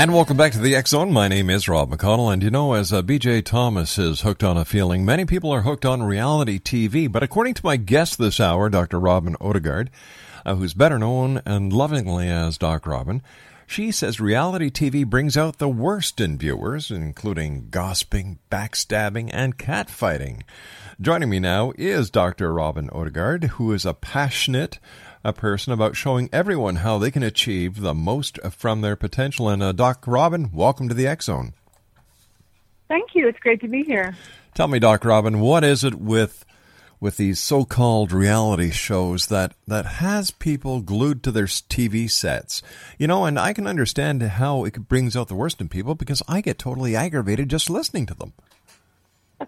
And 0.00 0.14
welcome 0.14 0.38
back 0.38 0.52
to 0.52 0.58
the 0.58 0.82
Zone. 0.86 1.12
My 1.12 1.28
name 1.28 1.50
is 1.50 1.68
Rob 1.68 1.90
McConnell, 1.90 2.32
and 2.32 2.42
you 2.42 2.50
know, 2.50 2.72
as 2.72 2.90
uh, 2.90 3.02
BJ 3.02 3.44
Thomas 3.44 3.98
is 3.98 4.22
hooked 4.22 4.42
on 4.42 4.56
a 4.56 4.64
feeling, 4.64 5.04
many 5.04 5.26
people 5.26 5.52
are 5.52 5.60
hooked 5.60 5.84
on 5.84 6.02
reality 6.02 6.58
TV. 6.58 7.12
But 7.12 7.22
according 7.22 7.52
to 7.52 7.66
my 7.66 7.76
guest 7.76 8.16
this 8.16 8.40
hour, 8.40 8.70
Dr. 8.70 8.98
Robyn 8.98 9.36
Odegaard, 9.42 9.90
uh, 10.46 10.54
who's 10.54 10.72
better 10.72 10.98
known 10.98 11.42
and 11.44 11.70
lovingly 11.70 12.30
as 12.30 12.56
Doc 12.56 12.86
Robyn, 12.86 13.20
she 13.70 13.92
says 13.92 14.18
reality 14.18 14.68
TV 14.68 15.06
brings 15.06 15.36
out 15.36 15.58
the 15.58 15.68
worst 15.68 16.20
in 16.20 16.36
viewers, 16.36 16.90
including 16.90 17.68
gossiping, 17.70 18.40
backstabbing, 18.50 19.30
and 19.32 19.56
catfighting. 19.56 20.42
Joining 21.00 21.30
me 21.30 21.38
now 21.38 21.72
is 21.78 22.10
Dr. 22.10 22.52
Robyn 22.52 22.90
Odegaard, 22.90 23.44
who 23.44 23.72
is 23.72 23.86
a 23.86 23.94
passionate 23.94 24.80
a 25.22 25.32
person 25.32 25.72
about 25.72 25.94
showing 25.94 26.28
everyone 26.32 26.76
how 26.76 26.98
they 26.98 27.12
can 27.12 27.22
achieve 27.22 27.80
the 27.80 27.94
most 27.94 28.40
from 28.50 28.80
their 28.80 28.96
potential. 28.96 29.48
And 29.48 29.62
uh, 29.62 29.70
Doc 29.70 30.04
Robyn, 30.04 30.50
welcome 30.52 30.88
to 30.88 30.94
the 30.94 31.06
X 31.06 31.26
Zone. 31.26 31.52
Thank 32.88 33.10
you. 33.14 33.28
It's 33.28 33.38
great 33.38 33.60
to 33.60 33.68
be 33.68 33.84
here. 33.84 34.16
Tell 34.54 34.66
me, 34.66 34.80
Doc 34.80 35.04
Robyn, 35.04 35.38
what 35.38 35.62
is 35.62 35.84
it 35.84 35.94
with 35.94 36.44
with 37.00 37.16
these 37.16 37.40
so-called 37.40 38.12
reality 38.12 38.70
shows 38.70 39.26
that 39.26 39.54
that 39.66 39.86
has 39.86 40.30
people 40.30 40.80
glued 40.80 41.22
to 41.24 41.32
their 41.32 41.46
TV 41.46 42.10
sets? 42.10 42.62
You 42.98 43.06
know, 43.06 43.24
and 43.24 43.38
I 43.38 43.52
can 43.52 43.66
understand 43.66 44.22
how 44.22 44.64
it 44.64 44.88
brings 44.88 45.16
out 45.16 45.28
the 45.28 45.34
worst 45.34 45.60
in 45.60 45.68
people 45.68 45.94
because 45.94 46.22
I 46.28 46.40
get 46.40 46.58
totally 46.58 46.94
aggravated 46.94 47.48
just 47.48 47.70
listening 47.70 48.06
to 48.06 48.14
them. 48.14 48.32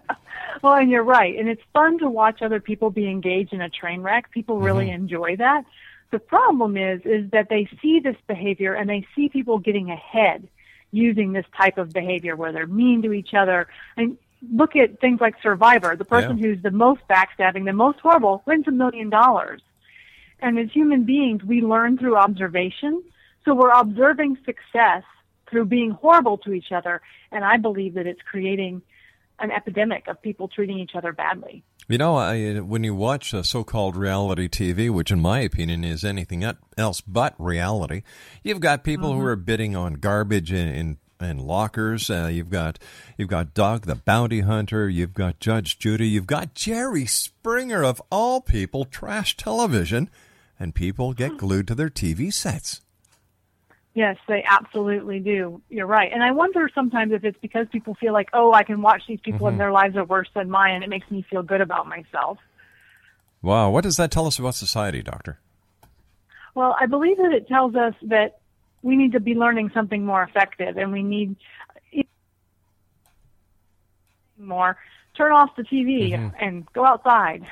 Well, 0.61 0.75
and 0.75 0.89
you're 0.89 1.03
right. 1.03 1.37
And 1.37 1.49
it's 1.49 1.61
fun 1.73 1.99
to 1.99 2.09
watch 2.09 2.41
other 2.41 2.61
people 2.61 2.89
be 2.89 3.09
engaged 3.09 3.51
in 3.51 3.59
a 3.59 3.69
train 3.69 4.01
wreck. 4.01 4.31
People 4.31 4.59
really 4.61 4.85
Mm-hmm. 4.85 4.95
enjoy 5.03 5.35
that. 5.35 5.65
The 6.11 6.19
problem 6.19 6.77
is, 6.77 7.01
is 7.03 7.29
that 7.31 7.49
they 7.49 7.67
see 7.81 7.99
this 7.99 8.15
behavior 8.27 8.73
and 8.73 8.89
they 8.89 9.05
see 9.13 9.27
people 9.27 9.57
getting 9.59 9.91
ahead 9.91 10.47
using 10.91 11.33
this 11.33 11.45
type 11.57 11.77
of 11.77 11.91
behavior 11.91 12.37
where 12.37 12.53
they're 12.53 12.65
mean 12.65 13.01
to 13.01 13.11
each 13.11 13.33
other. 13.33 13.67
And 13.97 14.17
look 14.51 14.75
at 14.75 14.99
things 14.99 15.21
like 15.21 15.35
Survivor. 15.41 15.95
The 15.95 16.05
person 16.05 16.37
Yeah. 16.37 16.47
who's 16.47 16.61
the 16.61 16.71
most 16.71 17.01
backstabbing, 17.09 17.65
the 17.65 17.73
most 17.73 17.99
horrible, 17.99 18.43
wins 18.45 18.67
a 18.67 18.71
million 18.71 19.09
dollars. 19.09 19.61
And 20.39 20.59
as 20.59 20.71
human 20.71 21.03
beings, 21.03 21.43
we 21.43 21.61
learn 21.61 21.97
through 21.97 22.17
observation. 22.17 23.03
So 23.45 23.53
we're 23.55 23.71
observing 23.71 24.37
success 24.45 25.03
through 25.49 25.65
being 25.65 25.91
horrible 25.91 26.37
to 26.39 26.53
each 26.53 26.71
other. 26.71 27.01
And 27.31 27.45
I 27.45 27.57
believe 27.57 27.93
that 27.93 28.07
it's 28.07 28.21
creating 28.21 28.81
an 29.39 29.51
epidemic 29.51 30.07
of 30.07 30.21
people 30.21 30.47
treating 30.47 30.79
each 30.79 30.95
other 30.95 31.11
badly. 31.11 31.63
You 31.89 31.97
know, 31.97 32.15
I, 32.15 32.59
when 32.59 32.83
you 32.83 32.95
watch 32.95 33.33
so-called 33.43 33.97
reality 33.97 34.47
TV, 34.47 34.89
which 34.89 35.11
in 35.11 35.19
my 35.19 35.39
opinion 35.39 35.83
is 35.83 36.03
anything 36.03 36.45
else 36.77 37.01
but 37.01 37.35
reality, 37.37 38.03
you've 38.41 38.61
got 38.61 38.83
people 38.83 39.11
who 39.11 39.19
mm-hmm. 39.19 39.27
are 39.27 39.35
bidding 39.35 39.75
on 39.75 39.95
garbage 39.95 40.51
and, 40.51 40.73
in, 40.73 40.97
in 41.23 41.37
lockers. 41.37 42.09
Uh, 42.09 42.29
you've 42.31 42.49
got 42.49 42.79
you've 43.17 43.29
got 43.29 43.53
Dog 43.53 43.85
the 43.85 43.95
bounty 43.95 44.41
hunter. 44.41 44.89
You've 44.89 45.13
got 45.13 45.39
Judge 45.39 45.79
Judy. 45.79 46.07
You've 46.07 46.27
got 46.27 46.53
Jerry 46.53 47.05
Springer 47.05 47.83
of 47.83 48.01
all 48.11 48.41
people, 48.41 48.85
trash 48.85 49.37
television, 49.37 50.09
and 50.59 50.75
people 50.75 51.13
get 51.13 51.37
glued 51.37 51.67
to 51.67 51.75
their 51.75 51.89
TV 51.89 52.33
sets. 52.33 52.81
Yes, 53.95 54.17
they 54.27 54.43
absolutely 54.49 55.19
do. 55.19 55.61
You're 55.69 55.85
right. 55.85 56.11
And 56.11 56.23
I 56.23 56.31
wonder 56.31 56.67
sometimes 56.73 57.11
if 57.11 57.23
it's 57.23 57.37
because 57.41 57.67
people 57.71 57.93
feel 57.93 58.11
like, 58.11 58.29
oh, 58.33 58.51
I 58.51 58.63
can 58.63 58.81
watch 58.81 59.03
these 59.07 59.19
people 59.19 59.47
and 59.47 59.59
their 59.59 59.71
lives 59.71 59.95
are 59.95 60.03
worse 60.03 60.29
than 60.33 60.49
mine, 60.49 60.73
and 60.73 60.83
it 60.83 60.89
makes 60.89 61.09
me 61.11 61.23
feel 61.29 61.43
good 61.43 61.61
about 61.61 61.87
myself. 61.87 62.39
Wow, 63.43 63.69
what 63.69 63.83
does 63.83 63.97
that 63.97 64.09
tell 64.09 64.25
us 64.25 64.39
about 64.39 64.55
society, 64.55 65.03
Doctor? 65.03 65.39
Well, 66.55 66.75
I 66.79 66.85
believe 66.85 67.17
that 67.17 67.33
it 67.33 67.47
tells 67.47 67.75
us 67.75 67.93
that 68.03 68.39
we 68.83 68.95
need 68.95 69.13
to 69.13 69.19
be 69.19 69.33
learning 69.33 69.71
something 69.73 70.05
more 70.05 70.21
effective, 70.21 70.77
and 70.77 70.91
we 70.91 71.01
need 71.01 71.35
more. 74.37 74.77
Turn 75.15 75.31
off 75.31 75.55
the 75.55 75.63
TV 75.63 76.11
mm-hmm. 76.11 76.35
and 76.39 76.65
go 76.73 76.85
outside. 76.85 77.43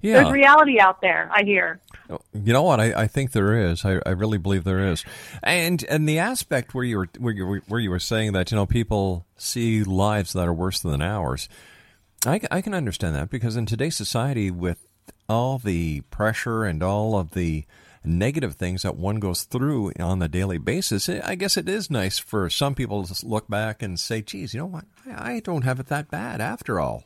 Yeah. 0.00 0.22
There's 0.22 0.32
reality 0.32 0.80
out 0.80 1.02
there. 1.02 1.30
I 1.32 1.42
hear. 1.44 1.80
Oh, 2.08 2.20
you 2.32 2.52
know 2.52 2.62
what? 2.62 2.80
I, 2.80 3.02
I 3.02 3.06
think 3.06 3.32
there 3.32 3.70
is. 3.70 3.84
I, 3.84 4.00
I 4.06 4.10
really 4.10 4.38
believe 4.38 4.64
there 4.64 4.88
is. 4.88 5.04
And 5.42 5.84
and 5.88 6.08
the 6.08 6.18
aspect 6.18 6.74
where 6.74 6.84
you 6.84 6.98
were 6.98 7.08
where 7.18 7.34
you 7.34 7.46
were, 7.46 7.62
where 7.68 7.80
you 7.80 7.90
were 7.90 7.98
saying 7.98 8.32
that 8.32 8.50
you 8.50 8.56
know 8.56 8.66
people 8.66 9.26
see 9.36 9.84
lives 9.84 10.32
that 10.32 10.48
are 10.48 10.54
worse 10.54 10.80
than 10.80 11.02
ours. 11.02 11.48
I, 12.24 12.40
I 12.50 12.60
can 12.60 12.74
understand 12.74 13.14
that 13.14 13.30
because 13.30 13.56
in 13.56 13.66
today's 13.66 13.96
society, 13.96 14.50
with 14.50 14.78
all 15.28 15.58
the 15.58 16.00
pressure 16.10 16.64
and 16.64 16.82
all 16.82 17.18
of 17.18 17.32
the 17.32 17.64
negative 18.04 18.54
things 18.54 18.82
that 18.82 18.96
one 18.96 19.16
goes 19.20 19.42
through 19.42 19.92
on 19.98 20.22
a 20.22 20.28
daily 20.28 20.58
basis, 20.58 21.08
I 21.08 21.34
guess 21.34 21.56
it 21.56 21.68
is 21.68 21.90
nice 21.90 22.18
for 22.18 22.48
some 22.48 22.74
people 22.74 23.04
to 23.04 23.26
look 23.26 23.48
back 23.48 23.82
and 23.82 23.98
say, 23.98 24.22
"Geez, 24.22 24.54
you 24.54 24.60
know 24.60 24.66
what? 24.66 24.84
I, 25.14 25.40
don't 25.40 25.62
have 25.62 25.80
it 25.80 25.86
that 25.86 26.10
bad 26.10 26.40
after 26.40 26.80
all." 26.80 27.04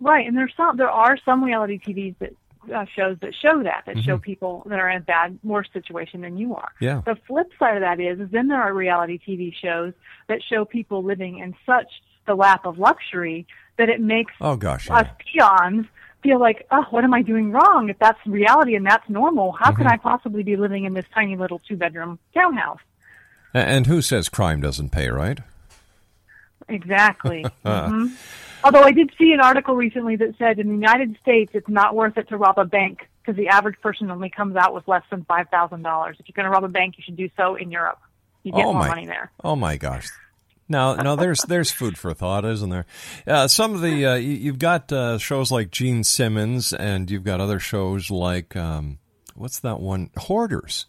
Right, 0.00 0.26
and 0.26 0.36
there's 0.36 0.52
some 0.56 0.76
there 0.76 0.90
are 0.90 1.16
some 1.24 1.42
reality 1.42 1.78
TVs 1.78 2.16
that 2.18 2.32
uh, 2.74 2.84
shows 2.96 3.16
that 3.20 3.34
show 3.40 3.62
that 3.62 3.84
that 3.86 4.02
show 4.04 4.18
people 4.18 4.64
that 4.66 4.78
are 4.78 4.88
in 4.88 4.98
a 4.98 5.04
bad 5.04 5.38
worse 5.42 5.68
situation 5.72 6.20
than 6.22 6.36
you 6.36 6.54
are. 6.54 6.70
Yeah. 6.80 7.02
The 7.04 7.16
flip 7.26 7.50
side 7.58 7.76
of 7.76 7.82
that 7.82 8.00
is, 8.00 8.20
is 8.20 8.30
then 8.30 8.48
there 8.48 8.60
are 8.62 8.72
reality 8.72 9.18
TV 9.18 9.52
shows 9.54 9.92
that 10.28 10.40
show 10.48 10.64
people 10.64 11.02
living 11.02 11.38
in 11.38 11.54
such 11.66 11.88
the 12.26 12.34
lap 12.34 12.64
of 12.64 12.78
luxury 12.78 13.46
that 13.76 13.88
it 13.88 14.00
makes 14.00 14.32
Oh 14.40 14.56
gosh, 14.56 14.88
us 14.90 15.06
yeah. 15.34 15.50
peons 15.50 15.86
feel 16.24 16.40
like, 16.40 16.66
oh, 16.72 16.84
what 16.90 17.04
am 17.04 17.14
I 17.14 17.22
doing 17.22 17.52
wrong? 17.52 17.88
If 17.88 17.98
that's 18.00 18.18
reality 18.26 18.74
and 18.74 18.84
that's 18.84 19.08
normal, 19.08 19.52
how 19.52 19.70
Mm-hmm. 19.70 19.76
could 19.76 19.86
I 19.86 19.96
possibly 19.98 20.42
be 20.42 20.56
living 20.56 20.84
in 20.86 20.94
this 20.94 21.04
tiny 21.14 21.36
little 21.36 21.60
two 21.68 21.76
bedroom 21.76 22.18
townhouse? 22.32 22.80
And 23.52 23.86
who 23.86 24.02
says 24.02 24.28
crime 24.28 24.60
doesn't 24.60 24.90
pay, 24.90 25.08
right? 25.08 25.38
Exactly. 26.68 27.44
hmm 27.64 28.06
Although 28.64 28.82
I 28.82 28.92
did 28.92 29.12
see 29.18 29.32
an 29.32 29.40
article 29.40 29.76
recently 29.76 30.16
that 30.16 30.38
said 30.38 30.58
in 30.58 30.68
the 30.68 30.74
United 30.74 31.18
States 31.20 31.50
it's 31.54 31.68
not 31.68 31.94
worth 31.94 32.16
it 32.16 32.30
to 32.30 32.38
rob 32.38 32.58
a 32.58 32.64
bank 32.64 33.06
because 33.20 33.36
the 33.36 33.48
average 33.48 33.78
person 33.82 34.10
only 34.10 34.30
comes 34.30 34.56
out 34.56 34.72
with 34.74 34.88
less 34.88 35.02
than 35.10 35.22
five 35.24 35.50
thousand 35.50 35.82
dollars. 35.82 36.16
If 36.18 36.26
you're 36.26 36.34
going 36.34 36.46
to 36.46 36.50
rob 36.50 36.64
a 36.64 36.68
bank, 36.68 36.94
you 36.96 37.04
should 37.04 37.16
do 37.16 37.28
so 37.36 37.56
in 37.56 37.70
Europe. 37.70 37.98
You 38.42 38.52
get 38.52 38.64
oh 38.64 38.72
more 38.72 38.80
my, 38.80 38.88
money 38.88 39.06
there. 39.06 39.30
Oh 39.44 39.54
my 39.54 39.76
gosh. 39.76 40.08
Now, 40.68 40.94
now 40.94 41.14
there's 41.16 41.42
there's 41.42 41.70
food 41.70 41.98
for 41.98 42.14
thought, 42.14 42.44
isn't 42.44 42.70
there? 42.70 42.86
Uh, 43.26 43.48
some 43.48 43.74
of 43.74 43.82
the 43.82 44.06
uh, 44.06 44.14
you, 44.14 44.32
you've 44.32 44.58
got 44.58 44.90
uh, 44.92 45.18
shows 45.18 45.50
like 45.50 45.70
Gene 45.70 46.04
Simmons, 46.04 46.72
and 46.72 47.10
you've 47.10 47.24
got 47.24 47.40
other 47.40 47.58
shows 47.60 48.10
like 48.10 48.56
um, 48.56 48.98
what's 49.34 49.60
that 49.60 49.80
one, 49.80 50.10
Hoarders, 50.16 50.86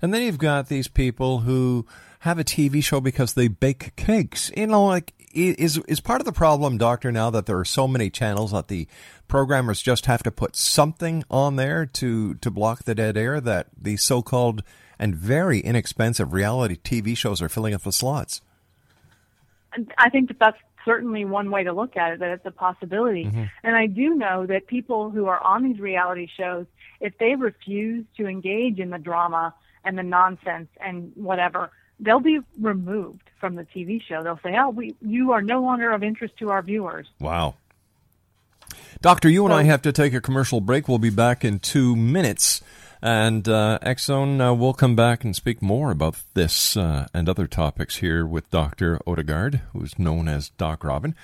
and 0.00 0.12
then 0.12 0.22
you've 0.22 0.38
got 0.38 0.68
these 0.68 0.88
people 0.88 1.40
who 1.40 1.86
have 2.20 2.38
a 2.38 2.44
TV 2.44 2.82
show 2.82 3.00
because 3.00 3.34
they 3.34 3.48
bake 3.48 3.94
cakes. 3.94 4.50
You 4.56 4.66
know, 4.66 4.86
like 4.86 5.12
is 5.32 5.78
is 5.88 6.00
part 6.00 6.20
of 6.20 6.24
the 6.24 6.32
problem, 6.32 6.76
Doctor, 6.76 7.12
now 7.12 7.30
that 7.30 7.46
there 7.46 7.58
are 7.58 7.64
so 7.64 7.86
many 7.86 8.10
channels 8.10 8.50
that 8.50 8.68
the 8.68 8.88
programmers 9.28 9.80
just 9.80 10.06
have 10.06 10.22
to 10.24 10.32
put 10.32 10.56
something 10.56 11.22
on 11.30 11.54
there 11.56 11.86
to 11.86 12.34
to 12.34 12.50
block 12.50 12.82
the 12.84 12.94
dead 12.94 13.16
air 13.16 13.40
that 13.40 13.68
the 13.80 13.96
so-called 13.96 14.64
and 14.98 15.14
very 15.14 15.60
inexpensive 15.60 16.32
reality 16.32 16.76
TV 16.76 17.16
shows 17.16 17.40
are 17.40 17.48
filling 17.48 17.74
up 17.74 17.82
the 17.82 17.92
slots. 17.92 18.40
I 19.98 20.10
think 20.10 20.28
that 20.28 20.38
that's 20.38 20.58
certainly 20.84 21.24
one 21.24 21.50
way 21.50 21.64
to 21.64 21.72
look 21.72 21.96
at 21.96 22.14
it, 22.14 22.18
that 22.20 22.30
it's 22.30 22.46
a 22.46 22.50
possibility. 22.50 23.24
Mm-hmm. 23.24 23.44
And 23.62 23.76
I 23.76 23.86
do 23.86 24.14
know 24.14 24.46
that 24.46 24.66
people 24.66 25.10
who 25.10 25.26
are 25.26 25.42
on 25.42 25.62
these 25.64 25.78
reality 25.78 26.28
shows, 26.36 26.66
if 27.00 27.16
they 27.18 27.34
refuse 27.34 28.04
to 28.16 28.26
engage 28.26 28.78
in 28.78 28.90
the 28.90 28.98
drama 28.98 29.54
and 29.84 29.96
the 29.96 30.02
nonsense 30.02 30.68
and 30.80 31.12
whatever, 31.14 31.70
they'll 32.00 32.20
be 32.20 32.40
removed 32.60 33.30
from 33.40 33.54
the 33.56 33.64
TV 33.64 34.02
show. 34.02 34.22
They'll 34.22 34.40
say, 34.42 34.56
"Oh, 34.56 34.70
we 34.70 34.94
you 35.00 35.32
are 35.32 35.42
no 35.42 35.62
longer 35.62 35.90
of 35.90 36.02
interest 36.02 36.36
to 36.38 36.50
our 36.50 36.62
viewers." 36.62 37.08
Wow. 37.20 37.54
Doctor, 39.00 39.28
you 39.28 39.44
and 39.44 39.52
I 39.52 39.64
have 39.64 39.82
to 39.82 39.92
take 39.92 40.14
a 40.14 40.20
commercial 40.20 40.60
break. 40.60 40.88
We'll 40.88 40.98
be 40.98 41.10
back 41.10 41.44
in 41.44 41.58
two 41.58 41.96
minutes. 41.96 42.62
And 43.02 43.48
uh, 43.48 43.80
X 43.82 44.04
Zone 44.04 44.40
uh, 44.40 44.54
will 44.54 44.74
come 44.74 44.94
back 44.94 45.24
and 45.24 45.34
speak 45.34 45.60
more 45.60 45.90
about 45.90 46.18
this 46.34 46.76
uh, 46.76 47.08
and 47.12 47.28
other 47.28 47.48
topics 47.48 47.96
here 47.96 48.24
with 48.24 48.48
Dr. 48.50 49.00
Odegaard, 49.04 49.60
who's 49.72 49.98
known 49.98 50.28
as 50.28 50.50
Doc 50.50 50.84
Robyn. 50.84 51.16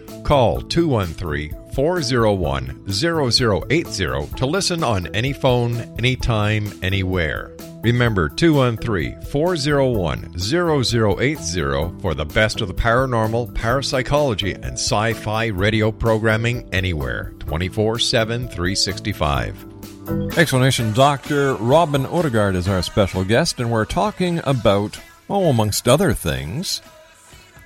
Call 0.31 0.61
213 0.61 1.73
401 1.73 2.89
0080 2.89 4.35
to 4.37 4.45
listen 4.45 4.81
on 4.81 5.07
any 5.07 5.33
phone, 5.33 5.75
anytime, 5.97 6.71
anywhere. 6.81 7.51
Remember 7.81 8.29
213 8.29 9.23
401 9.23 10.39
0080 10.39 11.99
for 11.99 12.13
the 12.13 12.23
best 12.23 12.61
of 12.61 12.69
the 12.69 12.73
paranormal, 12.73 13.53
parapsychology, 13.53 14.53
and 14.53 14.75
sci 14.75 15.11
fi 15.11 15.47
radio 15.47 15.91
programming 15.91 16.63
anywhere 16.73 17.33
24 17.39 17.99
7 17.99 18.47
365. 18.47 20.37
Explanation 20.37 20.93
Dr. 20.93 21.55
Robyn 21.55 22.05
Odegaard 22.05 22.55
is 22.55 22.69
our 22.69 22.81
special 22.81 23.25
guest, 23.25 23.59
and 23.59 23.69
we're 23.69 23.83
talking 23.83 24.39
about, 24.45 24.97
well, 25.27 25.49
amongst 25.49 25.89
other 25.89 26.13
things, 26.13 26.81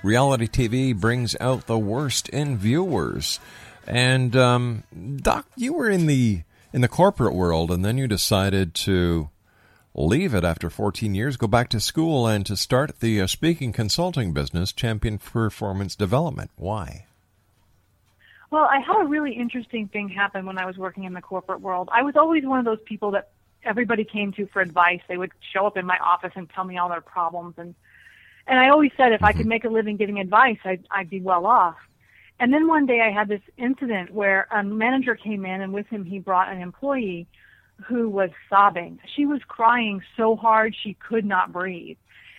reality 0.06 0.46
TV 0.46 0.98
brings 0.98 1.36
out 1.40 1.66
the 1.66 1.78
worst 1.78 2.28
in 2.30 2.56
viewers. 2.56 3.40
And 3.86 4.34
um, 4.36 4.84
Doc, 5.16 5.46
you 5.56 5.74
were 5.74 5.90
in 5.90 6.06
the 6.06 6.42
in 6.72 6.80
the 6.80 6.88
corporate 6.88 7.34
world, 7.34 7.70
and 7.70 7.84
then 7.84 7.98
you 7.98 8.06
decided 8.06 8.74
to 8.74 9.30
leave 9.94 10.34
it 10.34 10.44
after 10.44 10.68
14 10.68 11.14
years, 11.14 11.36
go 11.36 11.46
back 11.46 11.68
to 11.70 11.80
school, 11.80 12.26
and 12.26 12.44
to 12.44 12.56
start 12.56 13.00
the 13.00 13.20
uh, 13.20 13.26
speaking 13.26 13.72
consulting 13.72 14.32
business, 14.32 14.72
Champion 14.72 15.18
Performance 15.18 15.96
Development. 15.96 16.50
Why? 16.56 17.06
Well, 18.50 18.64
I 18.64 18.80
had 18.80 19.02
a 19.02 19.08
really 19.08 19.32
interesting 19.32 19.88
thing 19.88 20.08
happen 20.08 20.46
when 20.46 20.58
I 20.58 20.66
was 20.66 20.76
working 20.76 21.04
in 21.04 21.14
the 21.14 21.22
corporate 21.22 21.60
world. 21.60 21.88
I 21.92 22.02
was 22.02 22.14
always 22.16 22.44
one 22.44 22.58
of 22.58 22.64
those 22.64 22.80
people 22.84 23.12
that 23.12 23.30
everybody 23.64 24.04
came 24.04 24.32
to 24.32 24.46
for 24.46 24.60
advice. 24.60 25.00
They 25.08 25.16
would 25.16 25.32
show 25.52 25.66
up 25.66 25.76
in 25.76 25.86
my 25.86 25.98
office 25.98 26.32
and 26.36 26.48
tell 26.50 26.64
me 26.64 26.78
all 26.78 26.88
their 26.88 27.00
problems 27.00 27.54
and 27.56 27.74
and 28.46 28.58
I 28.58 28.68
always 28.68 28.92
said 28.96 29.12
if 29.12 29.22
I 29.22 29.32
could 29.32 29.42
mm-hmm. 29.42 29.48
make 29.48 29.64
a 29.64 29.68
living 29.68 29.96
giving 29.96 30.18
advice, 30.18 30.58
I'd, 30.64 30.86
I'd 30.90 31.10
be 31.10 31.20
well 31.20 31.46
off. 31.46 31.76
And 32.38 32.52
then 32.52 32.68
one 32.68 32.86
day 32.86 33.00
I 33.00 33.10
had 33.10 33.28
this 33.28 33.40
incident 33.56 34.12
where 34.12 34.46
a 34.50 34.62
manager 34.62 35.14
came 35.14 35.46
in 35.46 35.60
and 35.60 35.72
with 35.72 35.86
him 35.86 36.04
he 36.04 36.18
brought 36.18 36.52
an 36.52 36.60
employee 36.60 37.26
who 37.86 38.08
was 38.08 38.30
sobbing. 38.48 38.98
She 39.14 39.26
was 39.26 39.40
crying 39.48 40.02
so 40.16 40.36
hard 40.36 40.74
she 40.74 40.94
could 40.94 41.24
not 41.24 41.52
breathe. 41.52 41.96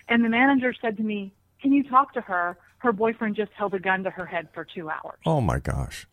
And 0.08 0.24
the 0.24 0.28
manager 0.28 0.74
said 0.80 0.96
to 0.96 1.02
me, 1.02 1.32
Can 1.60 1.72
you 1.72 1.88
talk 1.88 2.14
to 2.14 2.20
her? 2.20 2.56
Her 2.78 2.92
boyfriend 2.92 3.34
just 3.34 3.50
held 3.52 3.74
a 3.74 3.80
gun 3.80 4.04
to 4.04 4.10
her 4.10 4.24
head 4.24 4.48
for 4.54 4.64
two 4.64 4.88
hours. 4.88 5.18
Oh 5.26 5.40
my 5.40 5.58
gosh. 5.58 6.06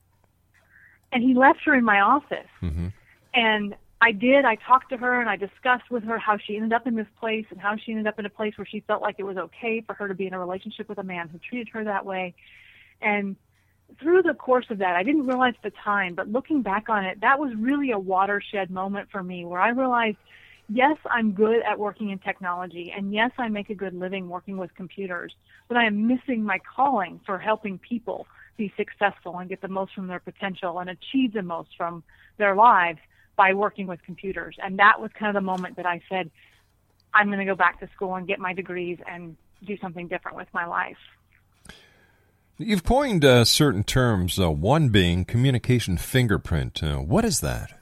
And 1.11 1.23
he 1.23 1.35
left 1.35 1.59
her 1.65 1.75
in 1.75 1.85
my 1.85 2.01
office. 2.01 2.49
Mm-hmm. 2.61 2.87
And 3.35 3.75
I 4.01 4.11
did. 4.11 4.45
I 4.45 4.55
talked 4.55 4.89
to 4.89 4.97
her 4.97 5.19
and 5.19 5.29
I 5.29 5.35
discussed 5.35 5.89
with 5.89 6.03
her 6.03 6.19
how 6.19 6.37
she 6.37 6.55
ended 6.55 6.73
up 6.73 6.85
in 6.85 6.95
this 6.95 7.07
place 7.19 7.45
and 7.49 7.59
how 7.59 7.75
she 7.77 7.91
ended 7.91 8.07
up 8.07 8.19
in 8.19 8.25
a 8.25 8.29
place 8.29 8.57
where 8.57 8.65
she 8.65 8.81
felt 8.81 9.01
like 9.01 9.15
it 9.19 9.23
was 9.23 9.37
okay 9.37 9.81
for 9.81 9.93
her 9.93 10.07
to 10.07 10.13
be 10.13 10.27
in 10.27 10.33
a 10.33 10.39
relationship 10.39 10.89
with 10.89 10.97
a 10.97 11.03
man 11.03 11.29
who 11.29 11.39
treated 11.39 11.69
her 11.69 11.83
that 11.85 12.05
way. 12.05 12.35
And 13.01 13.35
through 13.99 14.23
the 14.23 14.33
course 14.33 14.65
of 14.69 14.79
that, 14.79 14.95
I 14.95 15.03
didn't 15.03 15.25
realize 15.25 15.53
at 15.57 15.71
the 15.71 15.77
time, 15.83 16.15
but 16.15 16.27
looking 16.27 16.61
back 16.61 16.89
on 16.89 17.05
it, 17.05 17.21
that 17.21 17.39
was 17.39 17.53
really 17.57 17.91
a 17.91 17.99
watershed 17.99 18.69
moment 18.69 19.09
for 19.11 19.23
me 19.23 19.45
where 19.45 19.61
I 19.61 19.69
realized, 19.69 20.17
yes, 20.67 20.97
I'm 21.09 21.31
good 21.31 21.61
at 21.61 21.79
working 21.79 22.09
in 22.09 22.19
technology 22.19 22.93
and 22.95 23.13
yes, 23.13 23.31
I 23.37 23.47
make 23.47 23.69
a 23.69 23.75
good 23.75 23.93
living 23.93 24.27
working 24.27 24.57
with 24.57 24.75
computers, 24.75 25.33
but 25.69 25.77
I 25.77 25.85
am 25.85 26.07
missing 26.07 26.43
my 26.43 26.59
calling 26.75 27.21
for 27.25 27.39
helping 27.39 27.77
people 27.77 28.27
be 28.57 28.73
successful 28.75 29.37
and 29.37 29.49
get 29.49 29.61
the 29.61 29.67
most 29.67 29.93
from 29.93 30.07
their 30.07 30.19
potential 30.19 30.79
and 30.79 30.89
achieve 30.89 31.33
the 31.33 31.41
most 31.41 31.69
from 31.77 32.03
their 32.37 32.55
lives 32.55 32.99
by 33.35 33.53
working 33.53 33.87
with 33.87 34.01
computers. 34.03 34.55
And 34.61 34.79
that 34.79 34.99
was 34.99 35.11
kind 35.17 35.35
of 35.35 35.41
the 35.41 35.45
moment 35.45 35.77
that 35.77 35.85
I 35.85 36.01
said, 36.09 36.31
I'm 37.13 37.27
going 37.27 37.39
to 37.39 37.45
go 37.45 37.55
back 37.55 37.79
to 37.79 37.89
school 37.95 38.15
and 38.15 38.27
get 38.27 38.39
my 38.39 38.53
degrees 38.53 38.97
and 39.07 39.35
do 39.63 39.77
something 39.77 40.07
different 40.07 40.37
with 40.37 40.47
my 40.53 40.65
life. 40.65 40.97
You've 42.57 42.83
coined 42.83 43.25
uh, 43.25 43.43
certain 43.45 43.83
terms, 43.83 44.39
uh, 44.39 44.49
one 44.49 44.89
being 44.89 45.25
communication 45.25 45.97
fingerprint. 45.97 46.81
Uh, 46.81 46.97
what 46.97 47.25
is 47.25 47.41
that? 47.41 47.79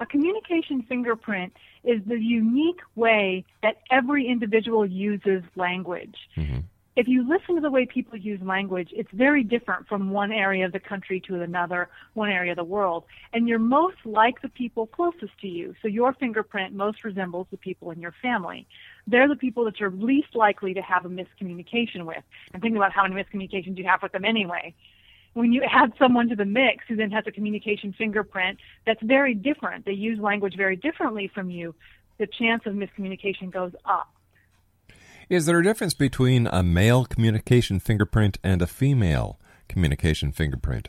A 0.00 0.06
communication 0.06 0.82
fingerprint 0.82 1.52
is 1.84 2.00
the 2.06 2.18
unique 2.18 2.80
way 2.96 3.44
that 3.62 3.78
every 3.90 4.26
individual 4.26 4.86
uses 4.86 5.42
language. 5.54 6.16
Mm-hmm 6.36 6.60
if 6.94 7.08
you 7.08 7.26
listen 7.26 7.54
to 7.54 7.60
the 7.62 7.70
way 7.70 7.86
people 7.86 8.18
use 8.18 8.40
language, 8.42 8.90
it's 8.92 9.10
very 9.12 9.42
different 9.42 9.88
from 9.88 10.10
one 10.10 10.30
area 10.30 10.66
of 10.66 10.72
the 10.72 10.80
country 10.80 11.20
to 11.26 11.40
another, 11.40 11.88
one 12.12 12.28
area 12.28 12.52
of 12.52 12.56
the 12.56 12.64
world. 12.64 13.04
And 13.32 13.48
you're 13.48 13.58
most 13.58 13.96
like 14.04 14.42
the 14.42 14.50
people 14.50 14.86
closest 14.86 15.32
to 15.40 15.48
you. 15.48 15.74
So 15.80 15.88
your 15.88 16.12
fingerprint 16.12 16.74
most 16.74 17.02
resembles 17.02 17.46
the 17.50 17.56
people 17.56 17.90
in 17.92 18.00
your 18.00 18.14
family. 18.20 18.66
They're 19.06 19.28
the 19.28 19.36
people 19.36 19.64
that 19.64 19.80
you're 19.80 19.90
least 19.90 20.34
likely 20.34 20.74
to 20.74 20.82
have 20.82 21.06
a 21.06 21.08
miscommunication 21.08 22.04
with. 22.04 22.22
And 22.52 22.62
think 22.62 22.76
about 22.76 22.92
how 22.92 23.06
many 23.06 23.22
miscommunications 23.22 23.78
you 23.78 23.84
have 23.84 24.02
with 24.02 24.12
them 24.12 24.26
anyway. 24.26 24.74
When 25.32 25.50
you 25.50 25.62
add 25.62 25.94
someone 25.98 26.28
to 26.28 26.36
the 26.36 26.44
mix 26.44 26.84
who 26.88 26.96
then 26.96 27.10
has 27.10 27.24
a 27.26 27.32
communication 27.32 27.94
fingerprint 27.96 28.58
that's 28.84 29.02
very 29.02 29.34
different, 29.34 29.86
they 29.86 29.92
use 29.92 30.18
language 30.18 30.56
very 30.58 30.76
differently 30.76 31.30
from 31.34 31.48
you, 31.48 31.74
the 32.18 32.26
chance 32.26 32.64
of 32.66 32.74
miscommunication 32.74 33.50
goes 33.50 33.72
up. 33.86 34.12
Is 35.32 35.46
there 35.46 35.58
a 35.58 35.62
difference 35.64 35.94
between 35.94 36.46
a 36.46 36.62
male 36.62 37.06
communication 37.06 37.80
fingerprint 37.80 38.36
and 38.44 38.60
a 38.60 38.66
female 38.66 39.40
communication 39.66 40.30
fingerprint? 40.30 40.88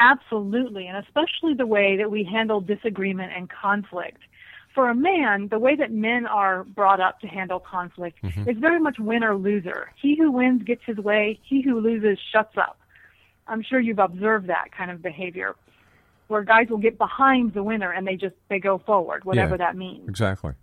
Absolutely, 0.00 0.88
and 0.88 0.96
especially 0.96 1.54
the 1.54 1.64
way 1.64 1.96
that 1.96 2.10
we 2.10 2.24
handle 2.24 2.60
disagreement 2.60 3.30
and 3.36 3.48
conflict. 3.48 4.18
For 4.74 4.90
a 4.90 4.96
man, 4.96 5.46
the 5.46 5.60
way 5.60 5.76
that 5.76 5.92
men 5.92 6.26
are 6.26 6.64
brought 6.64 6.98
up 6.98 7.20
to 7.20 7.28
handle 7.28 7.60
conflict 7.60 8.18
Mm-hmm. 8.24 8.50
is 8.50 8.56
very 8.58 8.80
much 8.80 8.98
win 8.98 9.22
or 9.22 9.36
loser. 9.36 9.92
He 9.94 10.16
who 10.16 10.32
wins 10.32 10.64
gets 10.64 10.82
his 10.84 10.96
way, 10.96 11.38
he 11.44 11.62
who 11.62 11.78
loses 11.78 12.18
shuts 12.32 12.56
up. 12.56 12.80
I'm 13.46 13.62
sure 13.62 13.78
you've 13.78 14.00
observed 14.00 14.48
that 14.48 14.72
kind 14.76 14.90
of 14.90 15.00
behavior 15.02 15.54
where 16.26 16.42
guys 16.42 16.66
will 16.68 16.78
get 16.78 16.98
behind 16.98 17.54
the 17.54 17.62
winner 17.62 17.92
and 17.92 18.04
they 18.04 18.16
just 18.16 18.34
they 18.48 18.58
go 18.58 18.78
forward, 18.78 19.24
whatever 19.24 19.52
Yeah. 19.52 19.58
that 19.58 19.76
means. 19.76 20.08
Exactly. 20.08 20.54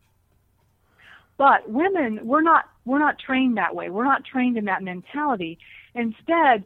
But 1.38 1.70
women, 1.70 2.20
we're 2.24 2.42
not 2.42 2.66
we're 2.86 3.00
not 3.00 3.18
trained 3.20 3.58
that 3.58 3.76
way. 3.76 3.90
We're 3.90 4.06
not 4.06 4.24
trained 4.26 4.58
in 4.58 4.66
that 4.66 4.84
mentality. 4.84 5.58
Instead, 5.96 6.66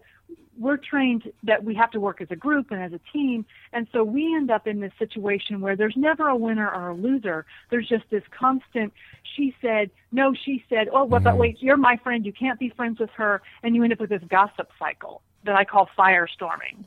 we're 0.59 0.77
trained 0.77 1.31
that 1.43 1.63
we 1.63 1.75
have 1.75 1.91
to 1.91 1.99
work 1.99 2.19
as 2.19 2.27
a 2.31 2.35
group 2.35 2.71
and 2.71 2.81
as 2.81 2.91
a 2.91 2.99
team, 3.13 3.45
and 3.73 3.87
so 3.91 4.03
we 4.03 4.35
end 4.35 4.49
up 4.49 4.65
in 4.67 4.79
this 4.79 4.91
situation 4.97 5.61
where 5.61 5.75
there's 5.75 5.95
never 5.95 6.27
a 6.27 6.35
winner 6.35 6.69
or 6.69 6.89
a 6.89 6.95
loser. 6.95 7.45
There's 7.69 7.87
just 7.87 8.05
this 8.09 8.23
constant 8.37 8.91
she 9.35 9.55
said, 9.61 9.91
no, 10.11 10.33
she 10.33 10.63
said, 10.67 10.89
oh, 10.91 11.05
but, 11.05 11.23
but 11.23 11.37
wait, 11.37 11.61
you're 11.61 11.77
my 11.77 11.97
friend, 11.97 12.25
you 12.25 12.33
can't 12.33 12.59
be 12.59 12.69
friends 12.69 12.99
with 12.99 13.11
her, 13.11 13.41
and 13.61 13.75
you 13.75 13.83
end 13.83 13.93
up 13.93 13.99
with 13.99 14.09
this 14.09 14.23
gossip 14.29 14.69
cycle 14.79 15.21
that 15.43 15.55
I 15.55 15.63
call 15.63 15.87
firestorming. 15.97 16.85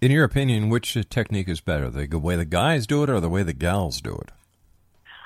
In 0.00 0.10
your 0.10 0.24
opinion, 0.24 0.68
which 0.68 0.96
technique 1.10 1.48
is 1.48 1.60
better, 1.60 1.90
the 1.90 2.18
way 2.18 2.36
the 2.36 2.44
guys 2.44 2.86
do 2.86 3.02
it 3.04 3.10
or 3.10 3.20
the 3.20 3.28
way 3.28 3.42
the 3.42 3.52
gals 3.52 4.00
do 4.00 4.14
it? 4.14 4.30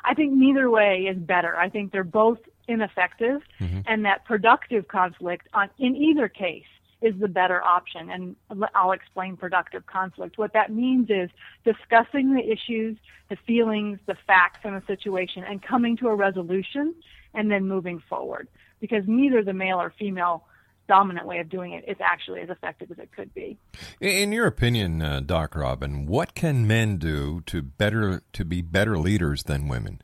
I 0.04 0.14
think 0.14 0.32
neither 0.32 0.70
way 0.70 1.06
is 1.08 1.16
better. 1.16 1.56
I 1.56 1.68
think 1.68 1.92
they're 1.92 2.04
both 2.04 2.38
ineffective, 2.68 3.42
mm-hmm. 3.60 3.80
and 3.86 4.04
that 4.04 4.24
productive 4.24 4.88
conflict 4.88 5.48
on, 5.52 5.70
in 5.78 5.96
either 5.96 6.28
case 6.28 6.64
is 7.00 7.14
the 7.18 7.28
better 7.28 7.62
option. 7.62 8.10
And 8.10 8.36
I'll 8.74 8.92
explain 8.92 9.36
productive 9.36 9.86
conflict. 9.86 10.38
What 10.38 10.52
that 10.52 10.72
means 10.72 11.10
is 11.10 11.30
discussing 11.64 12.34
the 12.34 12.42
issues, 12.42 12.96
the 13.28 13.36
feelings, 13.46 13.98
the 14.06 14.16
facts 14.26 14.60
in 14.64 14.74
a 14.74 14.84
situation, 14.86 15.44
and 15.44 15.62
coming 15.62 15.96
to 15.98 16.08
a 16.08 16.14
resolution, 16.14 16.94
and 17.34 17.50
then 17.50 17.66
moving 17.66 18.02
forward. 18.08 18.48
Because 18.80 19.04
neither 19.06 19.42
the 19.42 19.52
male 19.52 19.80
or 19.80 19.92
female 19.98 20.44
dominant 20.88 21.26
way 21.26 21.38
of 21.38 21.48
doing 21.48 21.72
it 21.72 21.84
is 21.88 21.96
actually 22.00 22.40
as 22.40 22.50
effective 22.50 22.90
as 22.90 22.98
it 22.98 23.10
could 23.14 23.32
be. 23.34 23.56
In 24.00 24.32
your 24.32 24.46
opinion, 24.46 25.00
uh, 25.02 25.20
Doc 25.20 25.54
Robyn, 25.54 26.06
what 26.06 26.34
can 26.34 26.66
men 26.66 26.96
do 26.98 27.40
to 27.46 27.62
better 27.62 28.22
to 28.32 28.44
be 28.44 28.62
better 28.62 28.98
leaders 28.98 29.44
than 29.44 29.68
women? 29.68 30.02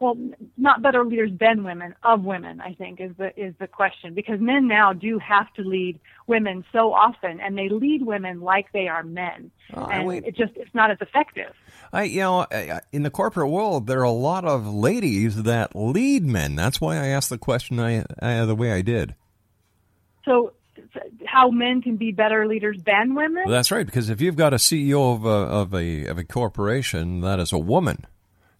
well, 0.00 0.16
not 0.58 0.82
better 0.82 1.04
leaders 1.04 1.30
than 1.40 1.64
women, 1.64 1.94
of 2.02 2.24
women, 2.24 2.60
I 2.60 2.74
think 2.74 3.00
is 3.00 3.12
the 3.16 3.32
is 3.40 3.54
the 3.58 3.66
question 3.66 4.12
because 4.12 4.40
men 4.40 4.66
now 4.68 4.92
do 4.92 5.18
have 5.18 5.50
to 5.54 5.62
lead 5.62 5.98
women 6.26 6.64
so 6.72 6.92
often, 6.92 7.40
and 7.40 7.56
they 7.56 7.68
lead 7.68 8.04
women 8.04 8.40
like 8.40 8.70
they 8.72 8.88
are 8.88 9.02
men, 9.02 9.50
Oh, 9.72 9.86
and 9.86 10.06
wait. 10.06 10.24
it 10.24 10.36
just 10.36 10.52
it's 10.56 10.74
not 10.74 10.90
as 10.90 10.98
effective. 11.00 11.54
I, 11.92 12.02
you 12.04 12.20
know, 12.20 12.46
in 12.92 13.02
the 13.04 13.10
corporate 13.10 13.48
world, 13.48 13.86
there 13.86 14.00
are 14.00 14.02
a 14.02 14.10
lot 14.10 14.44
of 14.44 14.66
ladies 14.66 15.44
that 15.44 15.74
lead 15.74 16.24
men. 16.24 16.54
That's 16.56 16.80
why 16.80 16.96
I 16.96 17.06
asked 17.06 17.30
the 17.30 17.38
question 17.38 17.78
I, 17.80 18.04
I 18.20 18.44
the 18.44 18.56
way 18.56 18.72
I 18.72 18.82
did. 18.82 19.14
So, 20.24 20.52
how 21.26 21.50
men 21.50 21.82
can 21.82 21.96
be 21.96 22.12
better 22.12 22.46
leaders 22.46 22.78
than 22.84 23.14
women? 23.14 23.44
That's 23.46 23.70
right, 23.70 23.86
because 23.86 24.10
if 24.10 24.20
you've 24.20 24.36
got 24.36 24.52
a 24.52 24.56
CEO 24.56 25.14
of 25.14 25.24
a, 25.24 25.28
of 25.28 25.74
a 25.74 26.06
of 26.06 26.18
a 26.18 26.24
corporation 26.24 27.20
that 27.20 27.38
is 27.38 27.52
a 27.52 27.58
woman, 27.58 28.06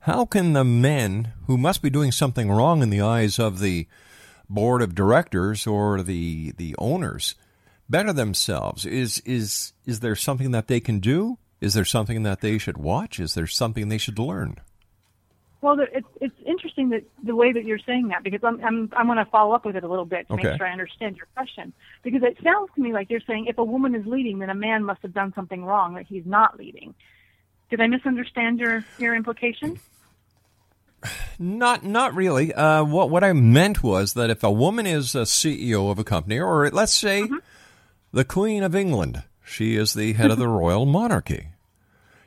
how 0.00 0.24
can 0.26 0.52
the 0.52 0.64
men 0.64 1.32
who 1.46 1.56
must 1.56 1.82
be 1.82 1.90
doing 1.90 2.12
something 2.12 2.50
wrong 2.50 2.82
in 2.82 2.90
the 2.90 3.00
eyes 3.00 3.38
of 3.38 3.60
the 3.60 3.86
board 4.48 4.82
of 4.82 4.94
directors 4.94 5.66
or 5.66 6.02
the 6.02 6.52
the 6.56 6.74
owners 6.78 7.34
better 7.88 8.12
themselves? 8.12 8.84
Is 8.84 9.20
is 9.20 9.72
is 9.86 10.00
there 10.00 10.16
something 10.16 10.50
that 10.50 10.68
they 10.68 10.80
can 10.80 10.98
do? 10.98 11.38
Is 11.60 11.74
there 11.74 11.84
something 11.84 12.22
that 12.24 12.42
they 12.42 12.58
should 12.58 12.76
watch? 12.76 13.18
Is 13.18 13.34
there 13.34 13.46
something 13.46 13.88
they 13.88 13.98
should 13.98 14.18
learn? 14.18 14.56
Well, 15.64 15.78
it's 15.80 16.06
it's 16.20 16.34
interesting 16.44 16.90
that 16.90 17.04
the 17.22 17.34
way 17.34 17.50
that 17.50 17.64
you're 17.64 17.78
saying 17.78 18.08
that 18.08 18.22
because 18.22 18.40
I'm 18.44 18.62
I'm 18.62 18.90
I 18.94 19.02
want 19.02 19.18
to 19.18 19.30
follow 19.30 19.54
up 19.54 19.64
with 19.64 19.76
it 19.76 19.82
a 19.82 19.88
little 19.88 20.04
bit 20.04 20.28
to 20.28 20.34
Okay. 20.34 20.42
make 20.50 20.58
sure 20.58 20.66
I 20.66 20.72
understand 20.72 21.16
your 21.16 21.26
question 21.34 21.72
because 22.02 22.22
it 22.22 22.36
sounds 22.44 22.68
to 22.74 22.82
me 22.82 22.92
like 22.92 23.08
you're 23.08 23.22
saying 23.26 23.46
if 23.46 23.56
a 23.56 23.64
woman 23.64 23.94
is 23.94 24.04
leading, 24.04 24.40
then 24.40 24.50
a 24.50 24.54
man 24.54 24.84
must 24.84 25.00
have 25.00 25.14
done 25.14 25.32
something 25.34 25.64
wrong 25.64 25.94
that 25.94 26.04
he's 26.06 26.26
not 26.26 26.58
leading. 26.58 26.94
Did 27.70 27.80
I 27.80 27.86
misunderstand 27.86 28.58
your 28.58 28.84
your 28.98 29.14
implication? 29.14 29.78
Not, 31.38 31.82
not 31.82 32.14
really. 32.14 32.52
Uh, 32.52 32.84
what 32.84 33.08
what 33.08 33.24
I 33.24 33.32
meant 33.32 33.82
was 33.82 34.12
that 34.14 34.28
if 34.28 34.44
a 34.44 34.50
woman 34.50 34.86
is 34.86 35.14
a 35.14 35.22
CEO 35.22 35.90
of 35.90 35.98
a 35.98 36.04
company, 36.04 36.38
or 36.38 36.70
let's 36.70 36.94
say 36.94 37.28
the 38.12 38.24
Queen 38.24 38.62
of 38.62 38.74
England, 38.74 39.22
she 39.44 39.76
is 39.76 39.94
the 39.94 40.12
head 40.12 40.30
of 40.30 40.38
the 40.38 40.48
royal 40.62 40.84
monarchy. 40.86 41.48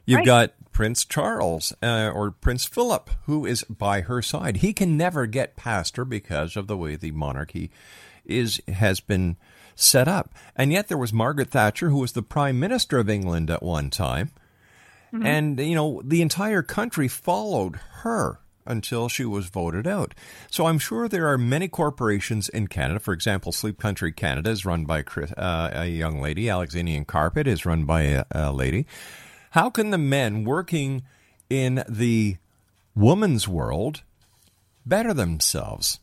You've 0.05 0.17
Right. 0.17 0.25
got 0.25 0.53
Prince 0.77 1.05
Charles 1.05 1.73
uh, 1.81 2.11
or 2.13 2.29
Prince 2.29 2.65
Philip, 2.65 3.09
who 3.25 3.47
is 3.47 3.63
by 3.63 4.01
her 4.01 4.21
side. 4.21 4.57
He 4.57 4.73
can 4.73 4.95
never 4.95 5.25
get 5.25 5.55
past 5.55 5.97
her 5.97 6.05
because 6.05 6.55
of 6.55 6.67
the 6.67 6.77
way 6.77 6.95
the 6.95 7.09
monarchy 7.09 7.71
is 8.25 8.61
has 8.71 8.99
been 8.99 9.37
set 9.73 10.07
up. 10.07 10.35
And 10.55 10.71
yet 10.71 10.87
there 10.87 10.97
was 10.99 11.11
Margaret 11.11 11.49
Thatcher, 11.49 11.89
who 11.89 11.97
was 11.97 12.11
the 12.11 12.21
Prime 12.21 12.59
Minister 12.59 12.99
of 12.99 13.09
England 13.09 13.49
at 13.49 13.63
one 13.63 13.89
time. 13.89 14.29
And, 15.25 15.59
you 15.59 15.73
know, 15.73 15.99
the 16.05 16.21
entire 16.21 16.61
country 16.61 17.07
followed 17.07 17.77
her 18.03 18.39
until 18.67 19.09
she 19.09 19.25
was 19.25 19.47
voted 19.47 19.87
out. 19.87 20.13
So 20.51 20.67
I'm 20.67 20.77
sure 20.77 21.07
there 21.07 21.27
are 21.27 21.39
many 21.39 21.67
corporations 21.67 22.49
in 22.49 22.67
Canada. 22.67 22.99
For 22.99 23.15
example, 23.15 23.51
Sleep 23.51 23.79
Country 23.79 24.11
Canada 24.11 24.51
is 24.51 24.63
run 24.63 24.85
by 24.85 25.01
Chris, 25.01 25.31
uh, 25.31 25.71
a 25.73 25.87
young 25.87 26.21
lady. 26.21 26.43
Alexanian 26.43 27.07
Carpet 27.07 27.47
is 27.47 27.65
run 27.65 27.85
by 27.85 28.01
a, 28.03 28.25
a 28.29 28.53
lady. 28.53 28.85
How 29.51 29.69
can 29.69 29.89
the 29.91 29.97
men 29.97 30.43
working 30.43 31.03
in 31.49 31.83
the 31.87 32.37
woman's 32.95 33.47
world 33.47 34.03
better 34.85 35.13
themselves? 35.13 35.99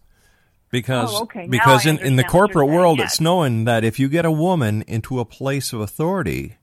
Because 0.71 1.15
Oh, 1.15 1.23
okay. 1.23 1.47
Because 1.47 1.87
in, 1.87 1.91
in 1.91 1.97
the 1.97 2.01
understand 2.01 2.17
what 2.17 2.23
you're 2.23 2.31
corporate 2.31 2.69
world, 2.69 2.99
yes. 2.99 3.13
it's 3.13 3.21
known 3.21 3.65
that 3.65 3.85
if 3.85 3.99
you 3.99 4.09
get 4.09 4.25
a 4.25 4.33
woman 4.33 4.83
into 4.83 5.21
a 5.21 5.25
place 5.25 5.73
of 5.73 5.81
authority, 5.81 6.57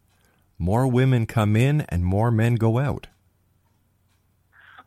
more 0.57 0.87
women 0.87 1.25
come 1.25 1.55
in 1.55 1.81
and 1.89 2.03
more 2.03 2.29
men 2.29 2.55
go 2.55 2.77
out. 2.77 3.07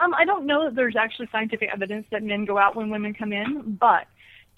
Um, 0.01 0.13
I 0.15 0.25
don't 0.25 0.45
know 0.47 0.67
that 0.67 0.75
there's 0.75 0.97
actually 0.97 1.29
scientific 1.33 1.71
evidence 1.73 2.07
that 2.11 2.23
men 2.23 2.45
go 2.45 2.59
out 2.59 2.77
when 2.77 2.91
women 2.91 3.15
come 3.15 3.33
in, 3.33 3.77
but 3.81 4.07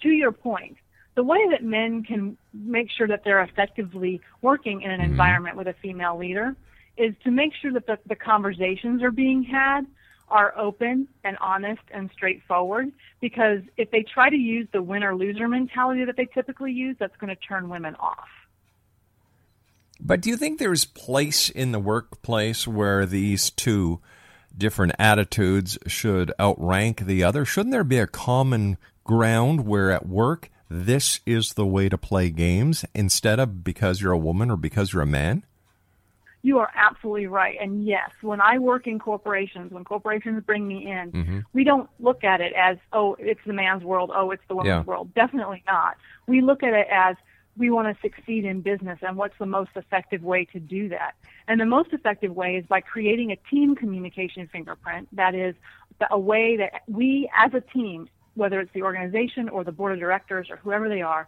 to 0.01 0.09
your 0.09 0.31
point, 0.31 0.77
the 1.15 1.23
way 1.23 1.39
that 1.51 1.63
men 1.63 2.03
can 2.03 2.37
make 2.53 2.89
sure 2.91 3.07
that 3.07 3.23
they're 3.23 3.41
effectively 3.41 4.21
working 4.41 4.81
in 4.81 4.91
an 4.91 5.01
environment 5.01 5.55
with 5.55 5.67
a 5.67 5.73
female 5.81 6.17
leader 6.17 6.55
is 6.97 7.13
to 7.23 7.31
make 7.31 7.53
sure 7.61 7.71
that 7.73 7.85
the, 7.87 7.97
the 8.07 8.15
conversations 8.15 9.03
are 9.03 9.11
being 9.11 9.43
had 9.43 9.85
are 10.29 10.57
open 10.57 11.07
and 11.23 11.37
honest 11.39 11.81
and 11.91 12.09
straightforward 12.13 12.91
because 13.21 13.59
if 13.77 13.89
they 13.91 14.03
try 14.03 14.29
to 14.29 14.35
use 14.35 14.67
the 14.73 14.81
winner 14.81 15.15
loser 15.15 15.47
mentality 15.47 16.03
that 16.05 16.17
they 16.17 16.27
typically 16.33 16.71
use, 16.71 16.95
that's 16.99 17.15
going 17.17 17.29
to 17.29 17.41
turn 17.41 17.69
women 17.69 17.95
off. 17.95 18.27
But 19.99 20.21
do 20.21 20.29
you 20.29 20.37
think 20.37 20.59
there's 20.59 20.85
place 20.85 21.49
in 21.49 21.71
the 21.71 21.79
workplace 21.79 22.67
where 22.67 23.05
these 23.05 23.49
two 23.49 23.99
different 24.55 24.93
attitudes 24.99 25.77
should 25.87 26.31
outrank 26.39 27.01
the 27.01 27.23
other? 27.23 27.45
Shouldn't 27.45 27.71
there 27.71 27.83
be 27.83 27.99
a 27.99 28.07
common 28.07 28.77
ground 29.03 29.65
where 29.65 29.91
at 29.91 30.07
work 30.07 30.49
this 30.69 31.21
is 31.25 31.53
the 31.53 31.65
way 31.65 31.89
to 31.89 31.97
play 31.97 32.29
games 32.29 32.85
instead 32.93 33.39
of 33.39 33.63
because 33.63 34.01
you're 34.01 34.11
a 34.11 34.17
woman 34.17 34.51
or 34.51 34.57
because 34.57 34.93
you're 34.93 35.01
a 35.01 35.07
man? 35.07 35.43
You 36.47 36.59
are 36.59 36.71
absolutely 36.75 37.27
right. 37.27 37.57
And 37.59 37.85
yes, 37.85 38.09
when 38.21 38.39
I 38.39 38.57
work 38.57 38.87
in 38.87 38.99
corporations, 38.99 39.69
when 39.73 39.83
corporations 39.83 40.41
bring 40.45 40.65
me 40.65 40.89
in, 40.89 41.11
mm-hmm. 41.11 41.39
we 41.51 41.65
don't 41.65 41.89
look 41.99 42.23
at 42.23 42.39
it 42.39 42.53
as, 42.53 42.77
oh, 42.93 43.17
it's 43.19 43.41
the 43.45 43.51
man's 43.51 43.83
world, 43.83 44.11
oh, 44.15 44.31
it's 44.31 44.43
the 44.47 44.55
woman's 44.55 44.69
Yeah. 44.69 44.83
world. 44.83 45.13
Definitely 45.13 45.61
not. 45.67 45.97
We 46.25 46.39
look 46.39 46.63
at 46.63 46.73
it 46.73 46.87
as 46.89 47.17
we 47.57 47.69
want 47.69 47.93
to 47.93 48.01
succeed 48.01 48.45
in 48.45 48.61
business 48.61 48.97
and 49.01 49.17
what's 49.17 49.37
the 49.39 49.45
most 49.45 49.71
effective 49.75 50.23
way 50.23 50.45
to 50.53 50.59
do 50.59 50.87
that. 50.87 51.15
And 51.49 51.59
the 51.59 51.65
most 51.65 51.91
effective 51.91 52.33
way 52.33 52.55
is 52.55 52.65
by 52.65 52.79
creating 52.79 53.31
a 53.31 53.35
team 53.49 53.75
communication 53.75 54.47
fingerprint 54.47 55.09
that 55.11 55.35
is 55.35 55.53
a 56.09 56.17
way 56.17 56.55
that 56.55 56.83
we 56.87 57.29
as 57.35 57.53
a 57.53 57.59
team, 57.59 58.07
whether 58.35 58.61
it's 58.61 58.71
the 58.71 58.83
organization 58.83 59.49
or 59.49 59.65
the 59.65 59.73
board 59.73 59.91
of 59.91 59.99
directors 59.99 60.47
or 60.49 60.55
whoever 60.55 60.87
they 60.87 61.01
are, 61.01 61.27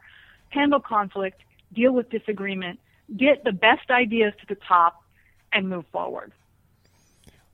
handle 0.50 0.80
conflict, 0.80 1.42
deal 1.74 1.92
with 1.92 2.10
disagreement, 2.10 2.80
get 3.18 3.44
the 3.44 3.52
best 3.52 3.90
ideas 3.90 4.34
to 4.40 4.46
the 4.48 4.60
top, 4.66 5.04
and 5.54 5.70
move 5.70 5.86
forward. 5.92 6.32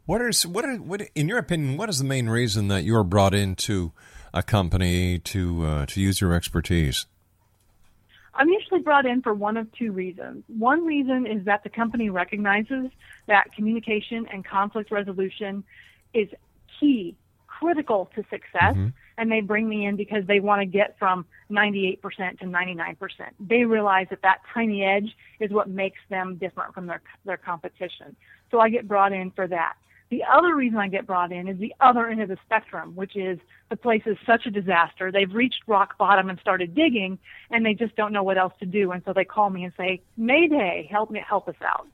What 0.06 0.22
is 0.22 0.46
what 0.46 0.66
are 0.66 0.76
what 0.76 1.02
in 1.16 1.28
your 1.28 1.40
opinion? 1.40 1.78
What 1.78 1.90
is 1.90 1.98
the 1.98 2.06
main 2.06 2.30
reason 2.30 2.68
that 2.68 2.84
you're 2.84 3.04
brought 3.04 3.34
into 3.34 3.92
a 4.34 4.44
company 4.44 5.20
to 5.20 5.66
uh, 5.66 5.86
to 5.88 6.00
use 6.02 6.22
your 6.22 6.34
expertise? 6.34 7.08
I'm 8.36 8.50
usually 8.50 8.82
brought 8.82 9.06
in 9.06 9.22
for 9.22 9.34
one 9.34 9.58
of 9.58 9.72
two 9.74 9.92
reasons. 9.92 10.44
One 10.48 10.86
reason 10.86 11.26
is 11.26 11.46
that 11.46 11.64
the 11.64 11.70
company 11.70 12.10
recognizes 12.10 12.92
that 13.28 13.54
communication 13.56 14.28
and 14.32 14.46
conflict 14.46 14.92
resolution 14.92 15.64
is 16.14 16.28
key, 16.80 17.16
critical 17.48 18.12
to 18.16 18.24
success. 18.30 18.76
And 19.18 19.32
they 19.32 19.42
bring 19.42 19.68
me 19.70 19.86
in 19.86 19.96
because 19.96 20.26
they 20.28 20.40
want 20.40 20.62
to 20.62 20.66
get 20.66 20.98
from 21.00 21.26
98% 21.50 22.02
to 22.40 22.46
99%. 22.46 22.98
They 23.40 23.64
realize 23.64 24.08
that 24.10 24.22
that 24.24 24.40
tiny 24.54 24.84
edge 24.84 25.16
is 25.40 25.52
what 25.52 25.70
makes 25.70 26.00
them 26.10 26.36
different 26.36 26.74
from 26.74 26.88
their, 26.88 27.02
their 27.24 27.38
competition. 27.38 28.16
So 28.52 28.60
I 28.60 28.70
get 28.70 28.88
brought 28.88 29.14
in 29.14 29.32
for 29.32 29.48
that. 29.48 29.76
The 30.10 30.24
other 30.32 30.56
reason 30.56 30.78
I 30.78 30.88
get 30.88 31.08
brought 31.08 31.32
in 31.32 31.48
is 31.48 31.58
the 31.58 31.74
other 31.82 32.08
end 32.08 32.22
of 32.22 32.30
the 32.30 32.38
spectrum, 32.46 32.96
which 32.96 33.16
is 33.16 33.40
the 33.70 33.76
place 33.76 34.04
is 34.06 34.18
such 34.26 34.46
a 34.46 34.52
disaster. 34.52 35.12
They've 35.12 35.34
reached 35.34 35.64
rock 35.66 35.98
bottom 35.98 36.30
and 36.30 36.40
started 36.40 36.76
digging, 36.76 37.18
and 37.50 37.66
they 37.66 37.74
just 37.74 37.96
don't 37.96 38.14
know 38.14 38.22
what 38.22 38.38
else 38.38 38.54
to 38.60 38.68
do. 38.68 38.92
And 38.92 39.02
so 39.04 39.14
they 39.14 39.26
call 39.26 39.50
me 39.50 39.64
and 39.64 39.74
say, 39.76 40.02
"Mayday, 40.16 40.88
help 40.92 41.10
me, 41.10 41.24
help 41.28 41.48
us 41.48 41.56
out." 41.62 41.88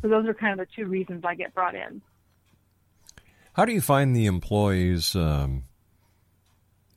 So 0.00 0.08
those 0.08 0.26
are 0.26 0.34
kind 0.34 0.58
of 0.58 0.66
the 0.66 0.74
two 0.74 0.86
reasons 0.86 1.24
I 1.26 1.34
get 1.34 1.54
brought 1.54 1.74
in. 1.74 2.00
How 3.52 3.66
do 3.66 3.72
you 3.72 3.82
find 3.82 4.16
the 4.16 4.26
employees 4.26 5.14
um, 5.14 5.64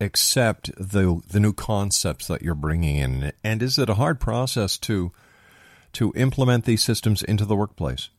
accept 0.01 0.72
the 0.77 1.22
the 1.29 1.39
new 1.39 1.53
concepts 1.53 2.27
that 2.27 2.41
you're 2.41 2.55
bringing 2.55 2.98
in, 2.98 3.31
and 3.43 3.62
is 3.62 3.77
it 3.77 3.89
a 3.89 3.96
hard 3.96 4.20
process 4.20 4.77
to 4.79 5.12
to 5.93 6.12
implement 6.15 6.65
these 6.65 6.84
systems 6.84 7.22
into 7.22 7.46
the 7.46 7.55
workplace? 7.55 8.10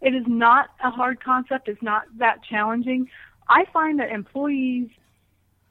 It 0.00 0.14
is 0.14 0.24
not 0.26 0.68
a 0.82 0.90
hard 0.90 1.22
concept. 1.22 1.68
It's 1.68 1.82
not 1.82 2.04
that 2.18 2.42
challenging. 2.44 3.08
I 3.48 3.64
find 3.72 3.98
that 4.00 4.10
employees 4.10 4.88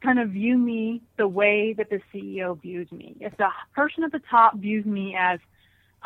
kind 0.01 0.19
of 0.19 0.29
view 0.29 0.57
me 0.57 1.01
the 1.17 1.27
way 1.27 1.73
that 1.73 1.89
the 1.89 2.01
CEO 2.13 2.59
views 2.61 2.91
me. 2.91 3.15
If 3.19 3.37
the 3.37 3.49
person 3.73 4.03
at 4.03 4.11
the 4.11 4.21
top 4.29 4.57
views 4.57 4.85
me 4.85 5.15
as, 5.17 5.39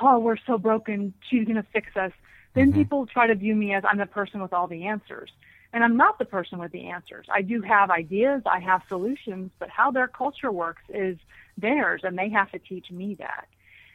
oh, 0.01 0.19
we're 0.19 0.37
so 0.47 0.57
broken, 0.57 1.13
she's 1.29 1.45
going 1.45 1.57
to 1.57 1.65
fix 1.73 1.95
us, 1.95 2.11
then 2.53 2.69
mm-hmm. 2.69 2.79
people 2.79 3.05
try 3.05 3.27
to 3.27 3.35
view 3.35 3.55
me 3.55 3.73
as 3.73 3.83
I'm 3.89 3.97
the 3.97 4.05
person 4.05 4.41
with 4.41 4.53
all 4.53 4.67
the 4.67 4.85
answers. 4.87 5.31
And 5.71 5.83
I'm 5.83 5.97
not 5.97 6.17
the 6.17 6.25
person 6.25 6.57
with 6.57 6.71
the 6.71 6.87
answers. 6.87 7.27
I 7.29 7.41
do 7.41 7.61
have 7.61 7.91
ideas, 7.91 8.41
I 8.45 8.59
have 8.59 8.81
solutions, 8.87 9.51
but 9.59 9.69
how 9.69 9.91
their 9.91 10.07
culture 10.07 10.51
works 10.51 10.81
is 10.89 11.17
theirs, 11.57 12.01
and 12.03 12.17
they 12.17 12.29
have 12.29 12.51
to 12.51 12.59
teach 12.59 12.89
me 12.89 13.15
that. 13.15 13.47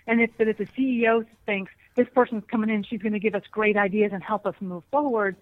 And 0.06 0.20
if, 0.20 0.30
if 0.38 0.58
the 0.58 0.66
CEO 0.66 1.26
thinks 1.46 1.72
this 1.94 2.08
person's 2.14 2.44
coming 2.46 2.70
in, 2.70 2.84
she's 2.84 3.00
going 3.00 3.14
to 3.14 3.18
give 3.18 3.34
us 3.34 3.42
great 3.50 3.76
ideas 3.76 4.12
and 4.12 4.22
help 4.22 4.46
us 4.46 4.54
move 4.60 4.84
forward, 4.90 5.36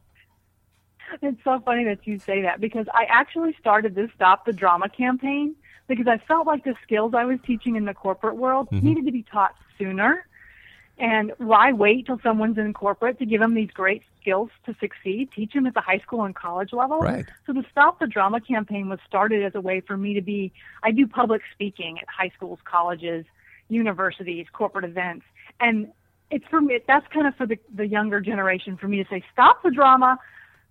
It's 1.21 1.43
so 1.43 1.61
funny 1.63 1.85
that 1.85 2.05
you 2.05 2.19
say 2.19 2.41
that 2.41 2.59
because 2.59 2.87
I 2.93 3.05
actually 3.05 3.55
started 3.59 3.95
this 3.95 4.09
Stop 4.15 4.45
the 4.45 4.53
Drama 4.53 4.89
campaign 4.89 5.55
because 5.87 6.07
I 6.07 6.17
felt 6.17 6.47
like 6.47 6.63
the 6.63 6.75
skills 6.83 7.13
I 7.13 7.25
was 7.25 7.39
teaching 7.45 7.75
in 7.75 7.85
the 7.85 7.93
corporate 7.93 8.35
world 8.35 8.67
mm-hmm. 8.71 8.85
needed 8.85 9.05
to 9.05 9.11
be 9.11 9.23
taught 9.23 9.55
sooner. 9.77 10.25
And 10.97 11.33
why 11.37 11.73
wait 11.73 12.05
till 12.05 12.19
someone's 12.23 12.57
in 12.57 12.73
corporate 12.73 13.19
to 13.19 13.25
give 13.25 13.41
them 13.41 13.53
these 13.53 13.71
great 13.71 14.03
skills 14.25 14.49
to 14.65 14.75
succeed? 14.79 15.29
Teach 15.35 15.53
them 15.53 15.67
at 15.67 15.75
the 15.75 15.81
high 15.81 15.99
school 15.99 16.23
and 16.23 16.35
college 16.35 16.73
level. 16.73 16.99
Right. 16.99 17.25
So 17.45 17.53
the 17.53 17.63
Stop 17.71 17.99
the 17.99 18.07
Drama 18.07 18.41
campaign 18.41 18.89
was 18.89 18.99
started 19.07 19.43
as 19.43 19.53
a 19.53 19.61
way 19.61 19.81
for 19.81 19.95
me 19.95 20.15
to 20.15 20.21
be, 20.21 20.51
I 20.81 20.91
do 20.91 21.05
public 21.05 21.41
speaking 21.53 21.99
at 21.99 22.07
high 22.09 22.31
schools, 22.35 22.59
colleges, 22.65 23.25
universities, 23.69 24.47
corporate 24.51 24.85
events. 24.85 25.25
And 25.59 25.91
it's 26.31 26.45
for 26.49 26.59
me, 26.59 26.79
that's 26.87 27.05
kind 27.13 27.27
of 27.27 27.35
for 27.35 27.45
the, 27.45 27.57
the 27.73 27.87
younger 27.87 28.19
generation 28.19 28.77
for 28.77 28.87
me 28.87 29.03
to 29.03 29.09
say, 29.09 29.23
stop 29.31 29.61
the 29.63 29.71
drama. 29.71 30.17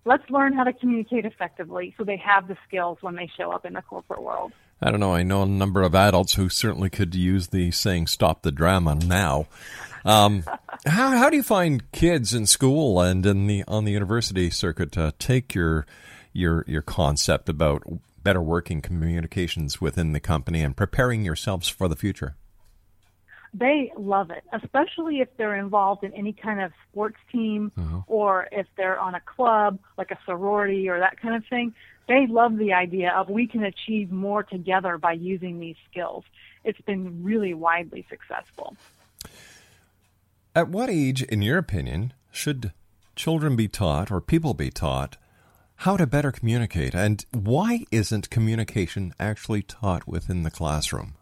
Let's 0.03 0.29
learn 0.29 0.53
how 0.53 0.65
to 0.65 0.73
communicate 0.73 1.25
effectively 1.25 1.95
so 1.97 2.03
they 2.03 2.17
have 2.17 2.47
the 2.47 2.57
skills 2.67 2.97
when 3.01 3.15
they 3.15 3.29
show 3.37 3.51
up 3.51 3.65
in 3.65 3.73
the 3.73 3.81
corporate 3.81 4.21
world. 4.21 4.51
I 4.81 4.91
don't 4.91 4.99
know. 4.99 5.13
I 5.13 5.23
know 5.23 5.43
a 5.43 5.47
number 5.47 5.81
of 5.81 5.95
adults 5.95 6.35
who 6.35 6.49
certainly 6.49 6.89
could 6.89 7.15
use 7.15 7.47
the 7.47 7.71
saying 7.71 8.07
"stop 8.07 8.41
the 8.41 8.51
drama" 8.51 8.95
now. 8.95 9.47
Um, 10.03 10.43
how 10.85 11.17
how 11.17 11.29
do 11.29 11.37
you 11.37 11.43
find 11.43 11.91
kids 11.91 12.33
in 12.33 12.45
school 12.45 13.01
and 13.01 13.25
in 13.25 13.47
the 13.47 13.63
on 13.67 13.85
the 13.85 13.91
university 13.91 14.49
circuit 14.49 14.91
to 14.93 15.13
take 15.17 15.55
your 15.55 15.85
your 16.33 16.65
your 16.67 16.81
concept 16.81 17.49
about 17.49 17.83
better 18.23 18.41
working 18.41 18.81
communications 18.81 19.79
within 19.79 20.11
the 20.11 20.19
company 20.19 20.61
and 20.61 20.75
preparing 20.75 21.23
yourselves 21.23 21.67
for 21.67 21.87
the 21.87 21.95
future? 21.95 22.35
They 23.57 23.91
love 23.97 24.31
it, 24.31 24.43
especially 24.51 25.21
if 25.21 25.29
they're 25.37 25.55
involved 25.55 26.03
in 26.03 26.11
any 26.13 26.33
kind 26.33 26.61
of 26.61 26.71
sports 26.89 27.17
team 27.31 27.71
uh-huh. 27.77 28.01
or 28.07 28.47
if 28.51 28.67
they're 28.75 28.99
on 28.99 29.15
a 29.15 29.21
club 29.21 29.79
like 29.97 30.11
a 30.11 30.17
sorority 30.25 30.89
or 30.89 30.99
that 30.99 31.19
kind 31.19 31.35
of 31.35 31.43
thing. 31.49 31.73
They 32.07 32.27
love 32.27 32.57
the 32.57 32.73
idea 32.73 33.11
of 33.11 33.29
we 33.29 33.47
can 33.47 33.63
achieve 33.63 34.11
more 34.11 34.43
together 34.43 34.97
by 34.97 35.13
using 35.13 35.59
these 35.59 35.77
skills. 35.89 36.23
It's 36.63 36.81
been 36.81 37.23
really 37.23 37.53
widely 37.53 38.05
successful. 38.09 38.75
At 40.53 40.69
what 40.69 40.89
age, 40.89 41.23
in 41.23 41.41
your 41.41 41.57
opinion, 41.57 42.13
should 42.31 42.73
children 43.15 43.55
be 43.55 43.67
taught 43.67 44.11
or 44.11 44.21
people 44.21 44.53
be 44.53 44.69
taught 44.69 45.17
how 45.79 45.97
to 45.97 46.07
better 46.07 46.31
communicate? 46.31 46.93
And 46.93 47.25
why 47.31 47.85
isn't 47.91 48.29
communication 48.29 49.13
actually 49.19 49.61
taught 49.61 50.07
within 50.07 50.43
the 50.43 50.51
classroom? 50.51 51.15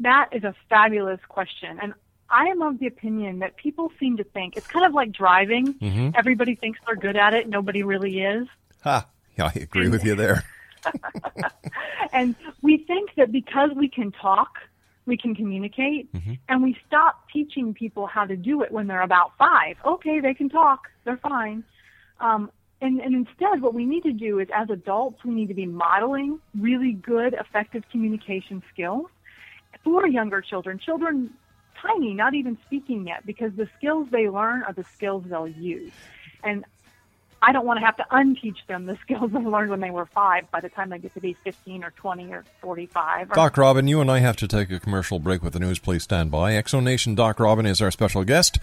That 0.00 0.28
is 0.32 0.44
a 0.44 0.54
fabulous 0.68 1.20
question. 1.28 1.78
And 1.80 1.94
I 2.28 2.46
am 2.46 2.60
of 2.62 2.78
the 2.78 2.86
opinion 2.86 3.38
that 3.38 3.56
people 3.56 3.92
seem 3.98 4.16
to 4.16 4.24
think 4.24 4.56
it's 4.56 4.66
kind 4.66 4.84
of 4.84 4.92
like 4.92 5.12
driving. 5.12 5.74
Everybody 6.16 6.54
thinks 6.54 6.78
they're 6.86 6.96
good 6.96 7.16
at 7.16 7.34
it, 7.34 7.48
nobody 7.48 7.82
really 7.82 8.20
is. 8.20 8.48
Ha! 8.82 9.06
Yeah, 9.38 9.50
I 9.54 9.58
agree 9.60 9.88
with 9.88 10.04
you 10.04 10.14
there. 10.16 10.42
And 12.12 12.34
we 12.62 12.78
think 12.78 13.10
that 13.16 13.30
because 13.32 13.70
we 13.76 13.88
can 13.88 14.12
talk, 14.12 14.58
we 15.04 15.16
can 15.16 15.34
communicate, 15.34 16.08
and 16.48 16.62
we 16.62 16.76
stop 16.86 17.28
teaching 17.32 17.74
people 17.74 18.06
how 18.06 18.24
to 18.24 18.36
do 18.36 18.62
it 18.62 18.72
when 18.72 18.86
they're 18.86 19.02
about 19.02 19.32
five. 19.38 19.76
Okay, 19.84 20.20
they 20.20 20.34
can 20.34 20.48
talk, 20.48 20.88
they're 21.04 21.18
fine. 21.18 21.64
Um, 22.20 22.50
and, 22.80 23.00
and 23.00 23.14
instead, 23.14 23.60
what 23.60 23.74
we 23.74 23.84
need 23.86 24.02
to 24.04 24.12
do 24.12 24.38
is, 24.38 24.48
as 24.54 24.70
adults, 24.70 25.24
we 25.24 25.34
need 25.34 25.48
to 25.48 25.54
be 25.54 25.66
modeling 25.66 26.38
really 26.58 26.92
good, 26.92 27.34
effective 27.34 27.84
communication 27.90 28.62
skills 28.72 29.06
for 29.86 30.04
younger 30.04 30.40
children, 30.40 30.80
children 30.80 31.32
tiny, 31.80 32.12
not 32.12 32.34
even 32.34 32.58
speaking 32.66 33.06
yet, 33.06 33.24
because 33.24 33.52
the 33.54 33.68
skills 33.78 34.08
they 34.10 34.28
learn 34.28 34.64
are 34.64 34.72
the 34.72 34.82
skills 34.82 35.22
they'll 35.28 35.46
use. 35.46 35.92
And 36.42 36.64
I 37.40 37.52
don't 37.52 37.64
want 37.64 37.78
to 37.78 37.86
have 37.86 37.96
to 37.98 38.06
unteach 38.10 38.66
them 38.66 38.86
the 38.86 38.98
skills 39.02 39.30
they 39.30 39.38
learned 39.38 39.70
when 39.70 39.78
they 39.78 39.92
were 39.92 40.06
five 40.06 40.50
by 40.50 40.60
the 40.60 40.68
time 40.68 40.90
they 40.90 40.98
get 40.98 41.14
to 41.14 41.20
be 41.20 41.36
15 41.44 41.84
or 41.84 41.92
20 41.92 42.32
or 42.32 42.42
45. 42.62 43.30
Or, 43.30 43.34
Doc 43.34 43.56
Robyn, 43.56 43.86
you 43.86 44.00
and 44.00 44.10
I 44.10 44.18
have 44.18 44.34
to 44.38 44.48
take 44.48 44.72
a 44.72 44.80
commercial 44.80 45.20
break 45.20 45.44
with 45.44 45.52
the 45.52 45.60
news. 45.60 45.78
Please 45.78 46.02
stand 46.02 46.32
by. 46.32 46.54
Exonation 46.54 47.14
Doc 47.14 47.38
Robyn 47.38 47.66
is 47.66 47.80
our 47.80 47.92
special 47.92 48.24
guest. 48.24 48.58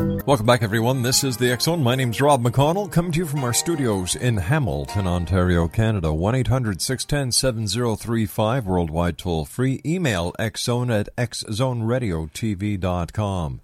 Welcome 0.00 0.46
back, 0.46 0.62
everyone. 0.62 1.02
This 1.02 1.22
is 1.24 1.36
the 1.36 1.54
Zone. 1.60 1.82
My 1.82 1.94
name's 1.94 2.22
Rob 2.22 2.42
McConnell, 2.42 2.90
coming 2.90 3.12
to 3.12 3.18
you 3.18 3.26
from 3.26 3.44
our 3.44 3.52
studios 3.52 4.16
in 4.16 4.38
Hamilton, 4.38 5.06
Ontario, 5.06 5.68
Canada. 5.68 6.14
1 6.14 6.34
800 6.36 6.80
610 6.80 7.32
7035, 7.32 8.66
worldwide 8.66 9.18
toll 9.18 9.44
free. 9.44 9.82
Email 9.84 10.32
xzone 10.38 11.00
at 11.00 11.14
xzoneradiotv.com. 11.16 13.60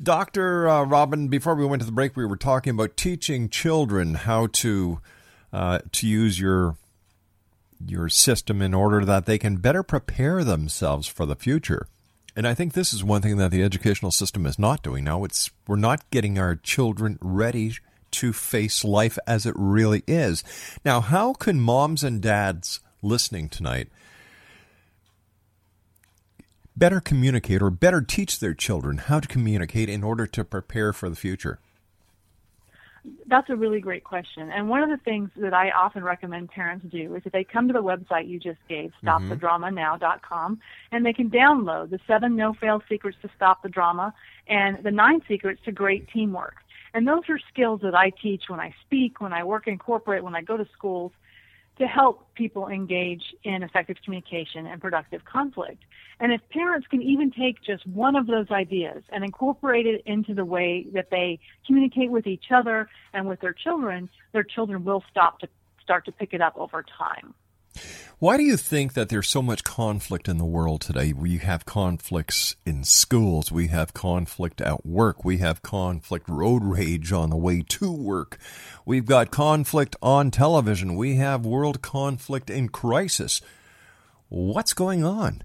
Dr. 0.03 0.67
Uh, 0.67 0.83
Robyn, 0.83 1.29
before 1.29 1.55
we 1.55 1.65
went 1.65 1.81
to 1.81 1.85
the 1.85 1.93
break, 1.93 2.17
we 2.17 2.25
were 2.25 2.35
talking 2.35 2.71
about 2.71 2.97
teaching 2.97 3.47
children 3.47 4.15
how 4.15 4.47
to 4.47 4.99
uh, 5.53 5.79
to 5.93 6.05
use 6.05 6.41
your 6.41 6.75
your 7.87 8.09
system 8.09 8.61
in 8.61 8.73
order 8.73 9.05
that 9.05 9.25
they 9.25 9.37
can 9.37 9.55
better 9.55 9.81
prepare 9.81 10.43
themselves 10.43 11.07
for 11.07 11.25
the 11.25 11.37
future. 11.37 11.87
And 12.35 12.47
I 12.47 12.53
think 12.53 12.73
this 12.73 12.93
is 12.93 13.03
one 13.03 13.21
thing 13.21 13.37
that 13.37 13.51
the 13.51 13.63
educational 13.63 14.11
system 14.11 14.45
is 14.45 14.57
not 14.57 14.83
doing 14.83 15.03
now. 15.03 15.23
It's 15.25 15.51
we're 15.67 15.75
not 15.75 16.09
getting 16.11 16.39
our 16.39 16.55
children 16.55 17.17
ready 17.21 17.73
to 18.11 18.33
face 18.33 18.83
life 18.83 19.17
as 19.27 19.45
it 19.45 19.53
really 19.57 20.03
is. 20.07 20.43
Now, 20.85 21.01
how 21.01 21.33
can 21.33 21.59
moms 21.59 22.03
and 22.03 22.21
dads 22.21 22.79
listening 23.01 23.49
tonight 23.49 23.89
better 26.75 26.99
communicate 26.99 27.61
or 27.61 27.69
better 27.69 28.01
teach 28.01 28.39
their 28.39 28.53
children 28.53 28.97
how 28.97 29.19
to 29.19 29.27
communicate 29.27 29.89
in 29.89 30.03
order 30.03 30.25
to 30.27 30.43
prepare 30.43 30.93
for 30.93 31.09
the 31.09 31.15
future? 31.15 31.59
That's 33.27 33.49
a 33.49 33.55
really 33.55 33.79
great 33.79 34.03
question. 34.03 34.51
And 34.51 34.69
one 34.69 34.83
of 34.83 34.89
the 34.89 35.03
things 35.03 35.29
that 35.37 35.53
I 35.53 35.71
often 35.71 36.03
recommend 36.03 36.49
parents 36.49 36.85
do 36.91 37.15
is 37.15 37.23
that 37.23 37.33
they 37.33 37.43
come 37.43 37.67
to 37.67 37.73
the 37.73 37.81
website 37.81 38.27
you 38.27 38.39
just 38.39 38.59
gave, 38.69 38.91
mm-hmm. 39.03 39.31
stopthedramanow.com, 39.31 40.59
and 40.91 41.05
they 41.05 41.13
can 41.13 41.29
download 41.29 41.89
the 41.89 41.99
seven 42.05 42.35
no 42.35 42.53
fail 42.53 42.81
secrets 42.87 43.17
to 43.23 43.29
stop 43.35 43.63
the 43.63 43.69
drama 43.69 44.13
and 44.47 44.83
the 44.83 44.91
nine 44.91 45.21
secrets 45.27 45.61
to 45.65 45.71
great 45.71 46.07
teamwork. 46.09 46.55
And 46.93 47.07
those 47.07 47.23
are 47.29 47.39
skills 47.51 47.81
that 47.83 47.95
I 47.95 48.11
teach 48.21 48.43
when 48.49 48.59
I 48.59 48.73
speak, 48.85 49.21
when 49.21 49.33
I 49.33 49.43
work 49.43 49.67
in 49.67 49.77
corporate, 49.77 50.23
when 50.23 50.35
I 50.35 50.41
go 50.41 50.57
to 50.57 50.67
schools 50.77 51.11
to 51.79 51.87
help 51.87 52.33
people 52.35 52.67
engage 52.67 53.23
in 53.43 53.63
effective 53.63 53.97
communication 54.03 54.65
and 54.67 54.81
productive 54.81 55.25
conflict. 55.25 55.83
And 56.19 56.31
if 56.31 56.41
parents 56.49 56.85
can 56.87 57.01
even 57.01 57.31
take 57.31 57.63
just 57.63 57.85
one 57.87 58.15
of 58.15 58.27
those 58.27 58.51
ideas 58.51 59.03
and 59.09 59.23
incorporate 59.23 59.87
it 59.87 60.03
into 60.05 60.35
the 60.35 60.45
way 60.45 60.85
that 60.93 61.09
they 61.09 61.39
communicate 61.65 62.11
with 62.11 62.27
each 62.27 62.51
other 62.53 62.89
and 63.13 63.27
with 63.27 63.41
their 63.41 63.53
children, 63.53 64.09
their 64.31 64.43
children 64.43 64.83
will 64.83 65.03
stop 65.09 65.39
to 65.39 65.47
start 65.81 66.05
to 66.05 66.11
pick 66.11 66.33
it 66.33 66.41
up 66.41 66.53
over 66.57 66.85
time. 66.97 67.33
Why 68.19 68.37
do 68.37 68.43
you 68.43 68.55
think 68.55 68.93
that 68.93 69.09
there's 69.09 69.27
so 69.27 69.41
much 69.41 69.63
conflict 69.63 70.27
in 70.27 70.37
the 70.37 70.45
world 70.45 70.81
today? 70.81 71.11
We 71.11 71.39
have 71.39 71.65
conflicts 71.65 72.55
in 72.65 72.83
schools, 72.83 73.51
we 73.51 73.67
have 73.67 73.93
conflict 73.93 74.61
at 74.61 74.85
work, 74.85 75.25
we 75.25 75.37
have 75.39 75.63
conflict 75.63 76.29
road 76.29 76.63
rage 76.63 77.11
on 77.11 77.31
the 77.31 77.35
way 77.35 77.63
to 77.63 77.91
work, 77.91 78.37
we've 78.85 79.07
got 79.07 79.31
conflict 79.31 79.95
on 80.01 80.29
television, 80.29 80.95
we 80.95 81.15
have 81.15 81.45
world 81.45 81.81
conflict 81.81 82.49
in 82.51 82.69
crisis. 82.69 83.41
What's 84.29 84.73
going 84.73 85.03
on? 85.03 85.43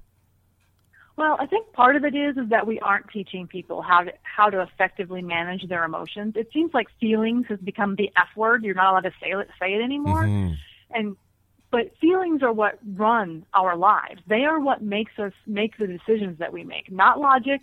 Well, 1.16 1.38
I 1.40 1.46
think 1.46 1.72
part 1.72 1.96
of 1.96 2.04
it 2.04 2.14
is 2.14 2.36
is 2.36 2.50
that 2.50 2.66
we 2.66 2.78
aren't 2.80 3.08
teaching 3.08 3.46
people 3.46 3.80
how 3.80 4.02
to 4.02 4.12
how 4.22 4.50
to 4.50 4.60
effectively 4.60 5.22
manage 5.22 5.66
their 5.66 5.84
emotions. 5.84 6.34
It 6.36 6.50
seems 6.52 6.74
like 6.74 6.88
feelings 7.00 7.46
has 7.48 7.58
become 7.58 7.96
the 7.96 8.10
F 8.16 8.28
word. 8.36 8.64
You're 8.64 8.74
not 8.74 8.90
allowed 8.90 9.04
to 9.04 9.12
say 9.22 9.30
it 9.30 9.48
say 9.58 9.72
it 9.72 9.82
anymore. 9.82 10.24
Mm-hmm. 10.24 10.54
And 10.90 11.16
but 11.76 11.92
feelings 12.00 12.42
are 12.42 12.54
what 12.54 12.78
run 12.94 13.44
our 13.52 13.76
lives. 13.76 14.22
They 14.26 14.44
are 14.44 14.58
what 14.58 14.80
makes 14.80 15.12
us 15.18 15.34
make 15.46 15.76
the 15.76 15.86
decisions 15.86 16.38
that 16.38 16.50
we 16.50 16.64
make. 16.64 16.90
Not 16.90 17.20
logic, 17.20 17.60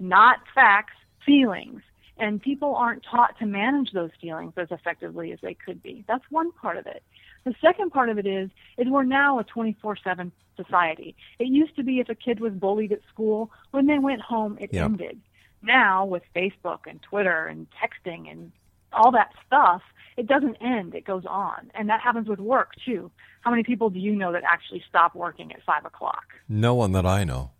not 0.00 0.40
facts, 0.52 0.94
feelings. 1.24 1.80
And 2.18 2.42
people 2.42 2.74
aren't 2.74 3.04
taught 3.08 3.38
to 3.38 3.46
manage 3.46 3.92
those 3.92 4.10
feelings 4.20 4.54
as 4.56 4.72
effectively 4.72 5.30
as 5.30 5.38
they 5.40 5.54
could 5.54 5.80
be. 5.84 6.04
That's 6.08 6.24
one 6.30 6.50
part 6.50 6.78
of 6.78 6.86
it. 6.88 7.04
The 7.44 7.54
second 7.60 7.92
part 7.92 8.08
of 8.08 8.18
it 8.18 8.26
is 8.26 8.50
is 8.76 8.88
we're 8.88 9.04
now 9.04 9.38
a 9.38 9.44
24/7 9.44 10.32
society. 10.56 11.14
It 11.38 11.46
used 11.46 11.76
to 11.76 11.84
be 11.84 12.00
if 12.00 12.08
a 12.08 12.16
kid 12.16 12.40
was 12.40 12.54
bullied 12.54 12.90
at 12.90 13.02
school, 13.08 13.52
when 13.70 13.86
they 13.86 14.00
went 14.00 14.20
home 14.20 14.58
it 14.60 14.74
yep. 14.74 14.86
ended. 14.86 15.20
Now 15.62 16.04
with 16.04 16.24
Facebook 16.34 16.88
and 16.88 17.00
Twitter 17.02 17.46
and 17.46 17.68
texting 17.80 18.28
and 18.28 18.50
all 18.94 19.10
that 19.12 19.30
stuff, 19.46 19.82
it 20.16 20.26
doesn't 20.26 20.56
end. 20.60 20.94
It 20.94 21.04
goes 21.04 21.24
on, 21.26 21.70
and 21.74 21.88
that 21.88 22.00
happens 22.00 22.28
with 22.28 22.38
work 22.38 22.72
too. 22.84 23.10
How 23.40 23.50
many 23.50 23.62
people 23.62 23.90
do 23.90 23.98
you 23.98 24.14
know 24.14 24.32
that 24.32 24.42
actually 24.44 24.82
stop 24.88 25.14
working 25.14 25.52
at 25.52 25.62
five 25.64 25.84
o'clock? 25.84 26.24
No 26.48 26.74
one 26.74 26.92
that 26.92 27.04
I 27.04 27.24
know. 27.24 27.50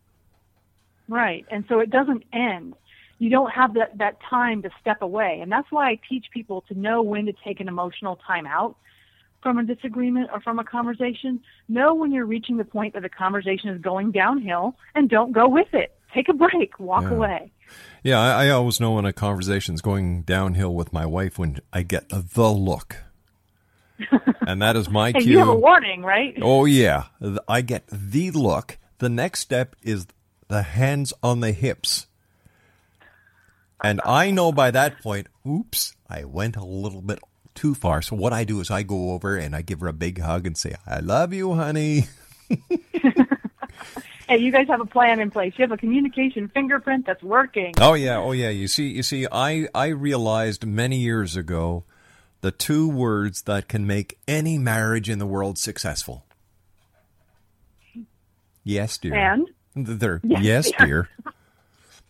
Right, 1.09 1.45
and 1.51 1.65
so 1.69 1.81
it 1.81 1.91
doesn't 1.91 2.25
end. 2.33 2.75
You 3.19 3.31
don't 3.31 3.51
have 3.51 3.75
that 3.75 3.99
that 3.99 4.19
time 4.29 4.63
to 4.63 4.71
step 4.81 5.03
away, 5.03 5.41
and 5.43 5.51
that's 5.51 5.71
why 5.71 5.91
I 5.91 5.99
teach 6.09 6.27
people 6.33 6.63
to 6.69 6.79
know 6.79 7.03
when 7.03 7.27
to 7.27 7.33
take 7.45 7.61
an 7.61 7.69
emotional 7.69 8.17
time 8.27 8.47
out 8.47 8.77
from 9.43 9.59
a 9.59 9.65
disagreement 9.65 10.31
or 10.33 10.41
from 10.41 10.59
a 10.59 10.65
conversation. 10.65 11.41
Know 11.69 11.95
when 11.95 12.13
you're 12.13 12.25
reaching 12.25 12.57
the 12.57 12.65
point 12.65 12.95
that 12.95 13.03
the 13.03 13.09
conversation 13.09 13.69
is 13.71 13.81
going 13.81 14.13
downhill, 14.13 14.77
and 14.95 15.11
don't 15.11 15.33
go 15.33 15.49
with 15.49 15.73
it. 15.75 15.97
Take 16.15 16.29
a 16.29 16.33
break, 16.33 16.79
walk 16.79 17.03
yeah. 17.03 17.11
away. 17.11 17.53
Yeah, 18.05 18.21
I, 18.21 18.45
I 18.45 18.51
always 18.51 18.79
know 18.79 18.93
when 18.93 19.05
a 19.05 19.13
conversation's 19.13 19.81
going 19.81 20.23
downhill 20.23 20.75
with 20.75 20.93
my 20.93 21.05
wife 21.05 21.39
when 21.39 21.59
I 21.73 21.83
get 21.83 22.09
the 22.09 22.53
look. 22.53 22.99
and 24.47 24.63
that 24.63 24.77
is 24.77 24.89
my 24.89 25.11
hey, 25.11 25.23
cue. 25.23 25.33
You 25.33 25.39
have 25.39 25.49
a 25.49 25.55
warning, 25.55 26.03
right? 26.03 26.37
Oh 26.41 26.67
yeah, 26.67 27.05
I 27.49 27.63
get 27.63 27.85
the 27.91 28.31
look. 28.31 28.79
The 28.99 29.09
next 29.09 29.41
step 29.41 29.75
is 29.83 30.07
the 30.49 30.63
hands 30.63 31.13
on 31.23 31.41
the 31.41 31.53
hips. 31.53 32.07
And 33.83 34.01
I 34.05 34.31
know 34.31 34.53
by 34.53 34.71
that 34.71 35.01
point, 35.03 35.27
oops, 35.47 35.95
I 36.09 36.25
went 36.25 36.57
a 36.57 36.65
little 36.65 37.03
bit 37.03 37.19
too 37.55 37.75
far. 37.75 38.03
So 38.03 38.17
what 38.17 38.33
I 38.33 38.45
do 38.45 38.61
is 38.61 38.71
I 38.71 38.83
go 38.83 39.13
over 39.13 39.37
and 39.37 39.55
I 39.55 39.63
give 39.63 39.81
her 39.81 39.89
a 39.89 39.93
big 39.93 40.21
hug 40.21 40.47
and 40.47 40.57
say, 40.57 40.75
"I 40.87 41.01
love 41.01 41.33
you, 41.33 41.55
honey." 41.55 42.05
hey, 44.29 44.39
you 44.39 44.53
guys 44.53 44.67
have 44.69 44.81
a 44.81 44.87
plan 44.87 45.21
in 45.21 45.31
place. 45.31 45.55
You 45.57 45.63
have 45.63 45.73
a 45.73 45.77
communication 45.77 46.49
fingerprint 46.49 47.07
that's 47.07 47.23
working. 47.23 47.75
Oh 47.81 47.95
yeah, 47.95 48.19
oh 48.19 48.33
yeah. 48.33 48.51
You 48.51 48.69
see, 48.69 48.89
you 48.89 49.03
see, 49.03 49.27
I 49.31 49.69
I 49.75 49.89
realized 49.89 50.67
many 50.67 50.99
years 50.99 51.37
ago 51.37 51.85
the 52.41 52.51
two 52.51 52.89
words 52.89 53.43
that 53.43 53.69
can 53.69 53.87
make 53.87 54.19
any 54.29 54.59
marriage 54.59 55.09
in 55.09 55.19
the 55.19 55.27
world 55.27 55.57
successful. 55.59 56.27
Yes, 58.63 58.99
dear. 58.99 59.15
And 59.15 59.47
They're, 59.75 60.21
Yes, 60.25 60.43
yes, 60.43 60.73
dear. 60.79 61.09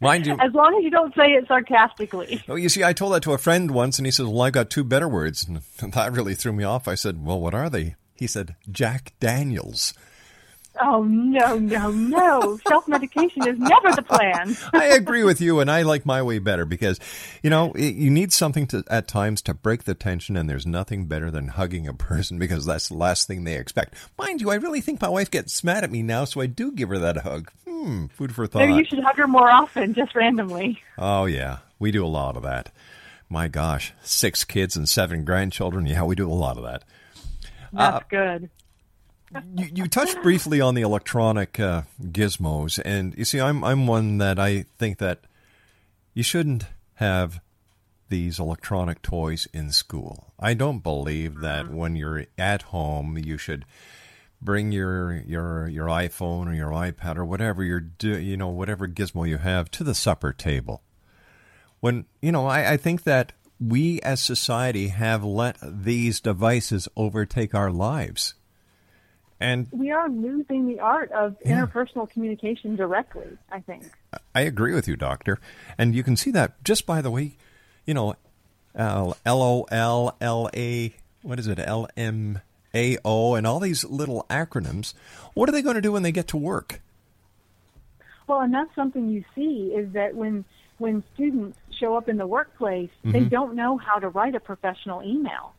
Mind 0.01 0.27
you, 0.27 0.37
as 0.41 0.53
long 0.53 0.77
as 0.77 0.85
you 0.85 0.91
don't 0.91 1.15
say 1.15 1.33
it 1.33 1.47
sarcastically. 1.47 2.43
Oh, 2.49 2.57
you 2.57 2.69
see, 2.69 2.85
I 2.85 2.93
told 2.93 3.15
that 3.15 3.23
to 3.23 3.33
a 3.33 3.39
friend 3.39 3.71
once, 3.71 3.99
and 3.99 4.07
he 4.07 4.11
says, 4.11 4.27
"Well, 4.27 4.43
I 4.43 4.51
got 4.51 4.71
two 4.71 4.85
better 4.85 5.09
words," 5.09 5.47
and 5.47 5.63
that 5.93 6.13
really 6.13 6.35
threw 6.35 6.53
me 6.53 6.65
off. 6.65 6.89
I 6.89 6.95
said, 6.95 7.25
"Well, 7.25 7.41
what 7.41 7.55
are 7.55 7.71
they?" 7.71 7.95
He 8.15 8.27
said, 8.27 8.57
"Jack 8.71 9.15
Daniels." 9.21 9.95
Oh 10.81 11.05
no, 11.05 11.57
no, 11.57 11.91
no! 11.91 12.59
Self 12.67 12.89
medication 12.89 13.47
is 13.47 13.59
never 13.59 13.93
the 13.93 14.03
plan. 14.03 14.57
I 14.73 14.87
agree 14.87 15.23
with 15.23 15.41
you, 15.41 15.61
and 15.61 15.71
I 15.71 15.83
like 15.83 16.05
my 16.05 16.21
way 16.21 16.41
better 16.41 16.65
because, 16.65 16.99
you 17.43 17.51
know, 17.51 17.73
you 17.77 18.11
need 18.11 18.33
something 18.33 18.67
to 18.69 18.83
at 18.89 19.07
times 19.07 19.41
to 19.43 19.55
break 19.55 19.85
the 19.85 19.95
tension, 19.95 20.37
and 20.37 20.51
there's 20.51 20.67
nothing 20.67 21.07
better 21.07 21.31
than 21.31 21.49
hugging 21.49 21.87
a 21.87 21.95
person 21.95 22.39
because 22.41 22.67
that's 22.67 22.89
the 22.89 22.97
last 22.97 23.29
thing 23.29 23.45
they 23.45 23.57
expect. 23.57 23.95
Mind 24.19 24.41
you, 24.41 24.51
I 24.51 24.57
really 24.57 24.81
think 24.81 25.01
my 25.01 25.09
wife 25.09 25.31
gets 25.31 25.63
mad 25.63 25.85
at 25.85 25.93
me 25.93 26.03
now, 26.03 26.25
so 26.25 26.41
I 26.41 26.47
do 26.47 26.73
give 26.73 26.89
her 26.89 26.99
that 26.99 27.19
hug. 27.19 27.53
Hmm, 27.69 28.07
food 28.07 28.35
for 28.35 28.47
thought. 28.47 28.61
Maybe 28.61 28.75
you 28.75 28.85
should 28.85 29.03
hug 29.03 29.17
her 29.17 29.29
more 29.29 29.51
often, 29.51 29.95
just 29.95 30.15
randomly. 30.17 30.83
Oh 30.99 31.27
yeah, 31.27 31.59
we 31.79 31.93
do 31.93 32.05
a 32.05 32.09
lot 32.09 32.37
of 32.37 32.43
that. 32.43 32.73
My 33.29 33.47
gosh, 33.47 33.93
six 34.03 34.45
kids 34.45 34.77
and 34.77 34.89
seven 34.89 35.25
grandchildren. 35.25 35.87
Yeah, 35.87 36.03
we 36.03 36.15
do 36.17 36.29
a 36.29 36.35
lot 36.35 36.57
of 36.57 36.65
that. 36.65 36.83
That's 37.73 38.05
good. 38.09 38.51
You, 39.57 39.69
you 39.75 39.89
touched 39.89 40.23
briefly 40.23 40.61
on 40.61 40.75
the 40.75 40.83
electronic 40.83 41.59
uh, 41.59 41.83
gizmos, 42.01 42.81
and 42.85 43.15
you 43.17 43.25
see, 43.25 43.41
I'm 43.41 43.65
I'm 43.65 43.87
one 43.87 44.19
that 44.19 44.39
I 44.39 44.67
think 44.79 44.99
that 44.99 45.21
you 46.13 46.23
shouldn't 46.23 46.67
have 46.95 47.41
these 48.09 48.39
electronic 48.39 49.03
toys 49.03 49.49
in 49.53 49.73
school. 49.73 50.33
I 50.39 50.55
don't 50.55 50.83
believe 50.83 51.41
that 51.41 51.71
when 51.71 51.97
you're 51.97 52.27
at 52.39 52.63
home, 52.63 53.19
you 53.19 53.37
should 53.37 53.65
bring 54.41 54.73
your 54.73 55.15
your 55.27 55.67
your 55.69 55.87
iPhone 55.87 56.47
or 56.47 56.55
your 56.55 56.71
iPad 56.71 57.17
or 57.17 57.25
whatever 57.25 57.65
you're 57.65 57.81
do 57.81 58.19
you 58.19 58.37
know 58.37 58.49
whatever 58.49 58.87
gizmo 58.87 59.27
you 59.27 59.39
have 59.39 59.71
to 59.73 59.83
the 59.83 59.95
supper 59.95 60.33
table. 60.33 60.83
When 61.81 62.05
you 62.23 62.31
know, 62.31 62.47
I, 62.47 62.73
I 62.73 62.77
think 62.77 63.03
that 63.03 63.33
we 63.61 64.01
as 64.03 64.23
society 64.23 64.89
have 64.89 65.25
let 65.25 65.57
these 65.63 66.21
devices 66.21 66.89
overtake 66.97 67.55
our 67.55 67.71
lives. 67.71 68.35
And 69.45 69.69
We 69.73 69.91
are 69.91 70.09
losing 70.09 70.67
the 70.67 70.81
art 70.81 71.13
of 71.13 71.37
Yeah. 71.45 71.61
interpersonal 71.61 72.09
communication 72.09 72.77
directly. 72.77 73.37
I 73.53 73.61
think. 73.61 73.85
I 74.35 74.41
agree 74.41 74.75
with 74.75 74.89
you, 74.89 74.97
Doctor. 74.97 75.39
And 75.77 75.95
you 75.95 76.03
can 76.03 76.17
see 76.17 76.31
that 76.31 76.65
just 76.65 76.87
by 76.87 77.03
the 77.03 77.11
way, 77.11 77.37
you 77.85 77.93
know, 77.93 78.15
L 78.75 79.15
O 79.27 79.67
L 79.71 80.17
L 80.19 80.49
A, 80.57 80.95
what 81.21 81.39
is 81.39 81.47
it, 81.47 81.59
L 81.59 81.87
M 81.95 82.41
A 82.75 82.97
O, 83.05 83.35
and 83.35 83.47
all 83.47 83.61
these 83.61 83.85
little 83.85 84.25
acronyms. 84.31 84.95
What 85.35 85.51
are 85.51 85.53
they 85.53 85.61
going 85.61 85.77
to 85.77 85.83
do 85.83 85.93
when 85.93 86.03
they 86.03 86.13
get 86.13 86.27
to 86.29 86.39
work? 86.39 86.81
Well, 88.27 88.41
and 88.41 88.55
that's 88.55 88.75
something 88.75 89.11
you 89.11 89.25
see 89.35 89.75
is 89.77 89.93
that 89.93 90.15
when 90.15 90.47
when 90.79 91.05
students 91.13 91.59
show 91.79 91.97
up 91.97 92.09
in 92.09 92.17
the 92.17 92.27
workplace, 92.27 92.91
they 93.05 93.21
mm-hmm. 93.21 93.29
don't 93.29 93.55
know 93.55 93.77
how 93.77 93.99
to 93.99 94.09
write 94.09 94.35
a 94.35 94.41
professional 94.41 95.03
email. 95.03 95.53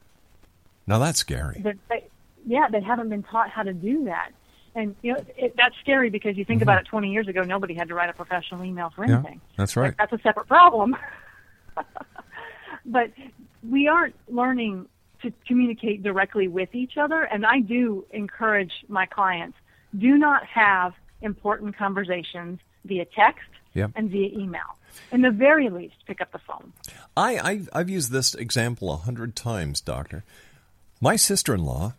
Now 0.87 0.97
that's 0.97 1.19
scary. 1.19 1.61
They, 1.61 2.07
yeah, 2.45 2.67
they 2.71 2.81
haven't 2.81 3.09
been 3.09 3.23
taught 3.23 3.49
how 3.49 3.63
to 3.63 3.73
do 3.73 4.05
that. 4.05 4.31
And 4.75 4.95
you 5.01 5.13
know 5.13 5.25
it, 5.37 5.55
that's 5.55 5.75
scary 5.81 6.09
because 6.09 6.37
you 6.37 6.43
think 6.45 6.59
mm-hmm. 6.59 6.69
about 6.69 6.81
it. 6.81 6.87
Twenty 6.87 7.11
years 7.11 7.27
ago, 7.27 7.43
nobody 7.43 7.73
had 7.73 7.87
to 7.87 7.93
write 7.93 8.09
a 8.09 8.13
professional 8.13 8.63
email 8.63 8.91
for 8.95 9.05
Yeah, 9.05 9.15
anything. 9.15 9.41
that's 9.57 9.75
right. 9.77 9.93
That's 9.97 10.11
a 10.13 10.19
separate 10.19 10.47
problem. 10.47 10.95
but 12.85 13.11
we 13.67 13.87
aren't 13.87 14.15
learning 14.29 14.87
to 15.21 15.31
communicate 15.47 16.03
directly 16.03 16.47
with 16.47 16.75
each 16.75 16.97
other. 16.97 17.21
And 17.23 17.45
I 17.45 17.61
do 17.61 18.05
encourage 18.11 18.71
my 18.87 19.05
clients 19.05 19.57
do 19.97 20.17
not 20.17 20.45
have 20.45 20.93
important 21.21 21.77
conversations 21.77 22.59
via 22.83 23.05
text 23.05 23.47
Yep. 23.73 23.91
and 23.95 24.09
via 24.09 24.29
email. 24.29 24.77
In 25.11 25.21
the 25.21 25.31
very 25.31 25.69
least, 25.69 25.95
pick 26.07 26.21
up 26.21 26.31
the 26.31 26.39
phone. 26.39 26.71
I, 27.17 27.37
I 27.37 27.61
I've 27.73 27.89
used 27.89 28.09
this 28.11 28.33
example 28.33 28.91
a 28.93 28.95
hundred 28.97 29.35
times, 29.35 29.81
Doctor. 29.81 30.23
My 31.01 31.17
sister-in-law 31.17 31.93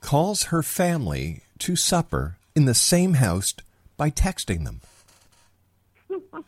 calls 0.00 0.44
her 0.44 0.62
family 0.62 1.42
to 1.58 1.76
supper 1.76 2.36
in 2.54 2.64
the 2.64 2.74
same 2.74 3.14
house 3.14 3.54
by 3.96 4.10
texting 4.10 4.64
them. 4.64 4.80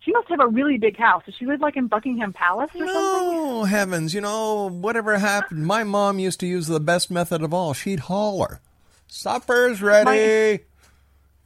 She 0.00 0.12
must 0.14 0.28
have 0.30 0.40
a 0.40 0.46
really 0.46 0.78
big 0.78 0.96
house. 0.96 1.22
Does 1.26 1.34
she 1.34 1.44
live 1.44 1.60
like 1.60 1.76
in 1.76 1.86
Buckingham 1.86 2.32
Palace 2.32 2.70
or 2.74 2.78
something? 2.78 2.94
Oh, 2.94 3.64
heavens, 3.64 4.14
you 4.14 4.22
know, 4.22 4.70
whatever 4.70 5.18
happened, 5.18 5.66
my 5.66 5.84
mom 5.84 6.18
used 6.18 6.40
to 6.40 6.46
use 6.46 6.66
the 6.66 6.80
best 6.80 7.10
method 7.10 7.42
of 7.42 7.52
all. 7.52 7.74
She'd 7.74 8.00
holler, 8.00 8.62
Supper's 9.06 9.82
ready. 9.82 10.60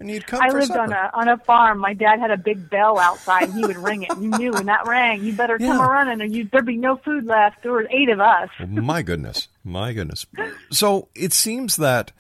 And 0.02 0.10
you'd 0.10 0.26
come 0.26 0.42
I 0.42 0.50
lived 0.50 0.66
supper. 0.66 0.80
on 0.80 0.92
a 0.92 1.10
on 1.14 1.28
a 1.28 1.38
farm. 1.38 1.78
My 1.78 1.94
dad 1.94 2.20
had 2.20 2.30
a 2.30 2.36
big 2.36 2.68
bell 2.68 2.98
outside, 2.98 3.44
and 3.44 3.54
he 3.54 3.64
would 3.64 3.78
ring 3.78 4.02
it. 4.02 4.10
You 4.20 4.30
knew 4.30 4.52
when 4.52 4.66
that 4.66 4.86
rang, 4.86 5.24
you 5.24 5.32
better 5.32 5.58
come 5.58 5.80
a 5.80 5.88
running, 5.88 6.20
or 6.20 6.26
you 6.26 6.48
there'd 6.52 6.66
be 6.66 6.76
no 6.76 6.96
food 6.96 7.24
left. 7.24 7.62
There 7.62 7.72
were 7.72 7.88
eight 7.90 8.10
of 8.10 8.20
us. 8.20 8.50
Oh, 8.60 8.66
my 8.66 9.02
goodness, 9.02 9.48
my 9.64 9.92
goodness. 9.92 10.26
So 10.70 11.08
it 11.14 11.32
seems 11.32 11.76
that 11.76 12.12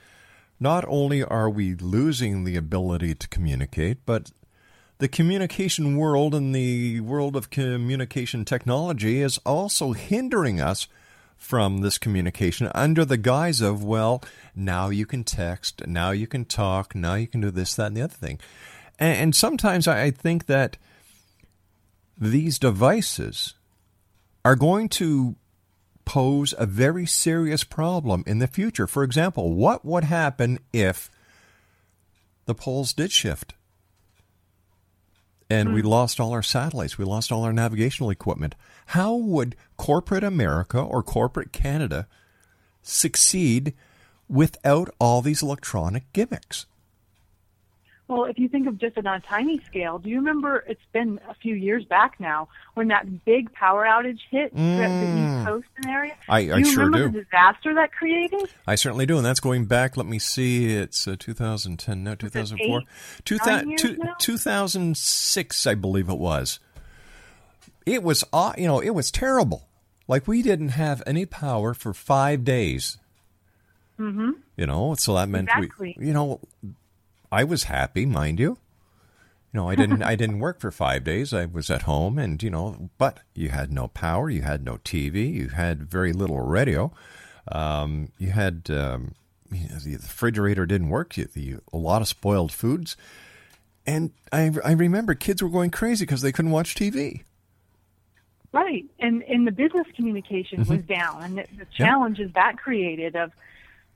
not 0.58 0.84
only 0.86 1.22
are 1.22 1.50
we 1.50 1.74
losing 1.74 2.44
the 2.44 2.56
ability 2.56 3.14
to 3.16 3.28
communicate, 3.28 4.06
but 4.06 4.30
the 4.98 5.08
communication 5.08 5.96
world 5.96 6.34
and 6.34 6.54
the 6.54 7.00
world 7.00 7.34
of 7.34 7.50
communication 7.50 8.44
technology 8.44 9.20
is 9.20 9.38
also 9.38 9.92
hindering 9.92 10.60
us 10.60 10.86
from 11.42 11.80
this 11.80 11.98
communication 11.98 12.70
under 12.72 13.04
the 13.04 13.16
guise 13.16 13.60
of, 13.60 13.82
well, 13.82 14.22
now 14.54 14.90
you 14.90 15.04
can 15.04 15.24
text, 15.24 15.84
now 15.88 16.12
you 16.12 16.28
can 16.28 16.44
talk, 16.44 16.94
now 16.94 17.14
you 17.14 17.26
can 17.26 17.40
do 17.40 17.50
this, 17.50 17.74
that, 17.74 17.88
and 17.88 17.96
the 17.96 18.02
other 18.02 18.14
thing. 18.14 18.38
And, 18.98 19.18
and 19.18 19.36
sometimes 19.36 19.88
I 19.88 20.04
I 20.04 20.10
think 20.12 20.46
that 20.46 20.76
these 22.16 22.60
devices 22.60 23.54
are 24.44 24.54
going 24.54 24.88
to 24.90 25.34
pose 26.04 26.54
a 26.56 26.64
very 26.64 27.06
serious 27.06 27.64
problem 27.64 28.22
in 28.24 28.38
the 28.38 28.46
future. 28.46 28.86
For 28.86 29.02
example, 29.02 29.52
what 29.52 29.84
would 29.84 30.04
happen 30.04 30.60
if 30.72 31.10
the 32.46 32.54
polls 32.54 32.92
did 32.92 33.10
shift? 33.10 33.54
And 35.52 35.74
we 35.74 35.82
hmm. 35.82 35.88
lost 35.88 36.18
all 36.18 36.32
our 36.32 36.42
satellites, 36.42 36.96
we 36.96 37.04
lost 37.04 37.30
all 37.30 37.44
our 37.44 37.52
navigational 37.52 38.10
equipment. 38.10 38.54
How 38.86 39.14
would 39.14 39.54
corporate 39.76 40.24
America 40.24 40.80
or 40.80 41.02
corporate 41.02 41.52
Canada 41.52 42.06
succeed 42.82 43.74
without 44.28 44.88
all 44.98 45.20
these 45.20 45.42
electronic 45.42 46.10
gimmicks? 46.12 46.66
Well, 48.12 48.24
if 48.26 48.38
you 48.38 48.46
think 48.48 48.66
of 48.68 48.76
just 48.78 48.98
on 48.98 49.06
a 49.06 49.20
tiny 49.20 49.58
scale, 49.64 49.98
do 49.98 50.10
you 50.10 50.16
remember? 50.16 50.62
It's 50.68 50.84
been 50.92 51.18
a 51.30 51.34
few 51.34 51.54
years 51.54 51.82
back 51.86 52.20
now 52.20 52.48
when 52.74 52.88
that 52.88 53.24
big 53.24 53.50
power 53.54 53.84
outage 53.86 54.18
hit 54.30 54.52
throughout 54.52 54.88
the 55.00 55.38
East 55.38 55.46
Coast 55.46 55.88
area. 55.88 56.12
Mm. 56.12 56.16
I- 56.28 56.38
I 56.38 56.44
do 56.44 56.58
you 56.58 56.64
sure 56.66 56.84
remember 56.84 57.08
do. 57.08 57.18
the 57.18 57.24
disaster 57.24 57.74
that 57.74 57.92
created? 57.92 58.50
I 58.66 58.74
certainly 58.74 59.06
do, 59.06 59.16
and 59.16 59.24
that's 59.24 59.40
going 59.40 59.64
back. 59.64 59.96
Let 59.96 60.04
me 60.06 60.18
see. 60.18 60.74
It's 60.74 61.08
uh, 61.08 61.16
2010, 61.18 62.04
no, 62.04 62.14
2004, 62.14 62.80
eight, 62.80 62.86
Two 63.24 63.38
nine 63.46 63.64
thou- 63.64 63.68
years 63.70 63.80
two- 63.80 63.96
now? 63.96 64.14
2006, 64.18 65.66
I 65.66 65.74
believe 65.74 66.08
it 66.10 66.18
was. 66.18 66.60
It 67.86 68.02
was, 68.02 68.24
you 68.58 68.66
know, 68.66 68.80
it 68.80 68.90
was 68.90 69.10
terrible. 69.10 69.68
Like 70.06 70.28
we 70.28 70.42
didn't 70.42 70.70
have 70.70 71.02
any 71.06 71.24
power 71.24 71.72
for 71.72 71.94
five 71.94 72.44
days. 72.44 72.98
Mm-hmm. 73.98 74.32
You 74.56 74.66
know, 74.66 74.94
so 74.96 75.14
that 75.14 75.28
meant 75.28 75.48
Exactly. 75.48 75.94
we, 75.98 76.06
you 76.08 76.12
know, 76.12 76.40
I 77.32 77.42
was 77.44 77.64
happy, 77.64 78.06
mind 78.06 78.38
you. 78.38 78.58
You 79.52 79.60
know, 79.60 79.68
I 79.68 79.74
didn't. 79.74 80.02
I 80.12 80.14
didn't 80.14 80.38
work 80.38 80.60
for 80.60 80.70
five 80.70 81.02
days. 81.02 81.32
I 81.34 81.46
was 81.46 81.70
at 81.70 81.82
home, 81.82 82.18
and 82.18 82.40
you 82.42 82.50
know, 82.50 82.90
but 82.98 83.20
you 83.34 83.48
had 83.48 83.72
no 83.72 83.88
power. 83.88 84.30
You 84.30 84.42
had 84.42 84.64
no 84.64 84.76
TV. 84.84 85.32
You 85.32 85.48
had 85.48 85.90
very 85.90 86.12
little 86.12 86.40
radio. 86.40 86.92
Um, 87.50 88.12
you 88.18 88.30
had 88.30 88.68
um, 88.70 89.14
you 89.50 89.68
know, 89.68 89.76
the 89.78 89.92
refrigerator 89.96 90.66
didn't 90.66 90.90
work. 90.90 91.16
You, 91.16 91.24
the, 91.32 91.56
a 91.72 91.76
lot 91.76 92.02
of 92.02 92.08
spoiled 92.08 92.52
foods, 92.52 92.96
and 93.86 94.12
I 94.30 94.52
I 94.64 94.72
remember 94.72 95.14
kids 95.14 95.42
were 95.42 95.48
going 95.48 95.70
crazy 95.70 96.04
because 96.04 96.20
they 96.22 96.32
couldn't 96.32 96.50
watch 96.52 96.74
TV. 96.74 97.22
Right, 98.52 98.84
and 98.98 99.22
and 99.22 99.46
the 99.46 99.50
business 99.52 99.86
communication 99.96 100.60
Mm-hmm. 100.60 100.72
was 100.76 100.84
down, 100.84 101.22
and 101.22 101.38
the, 101.38 101.46
the 101.58 101.66
challenges 101.74 102.30
that 102.34 102.58
created 102.58 103.16
of, 103.16 103.32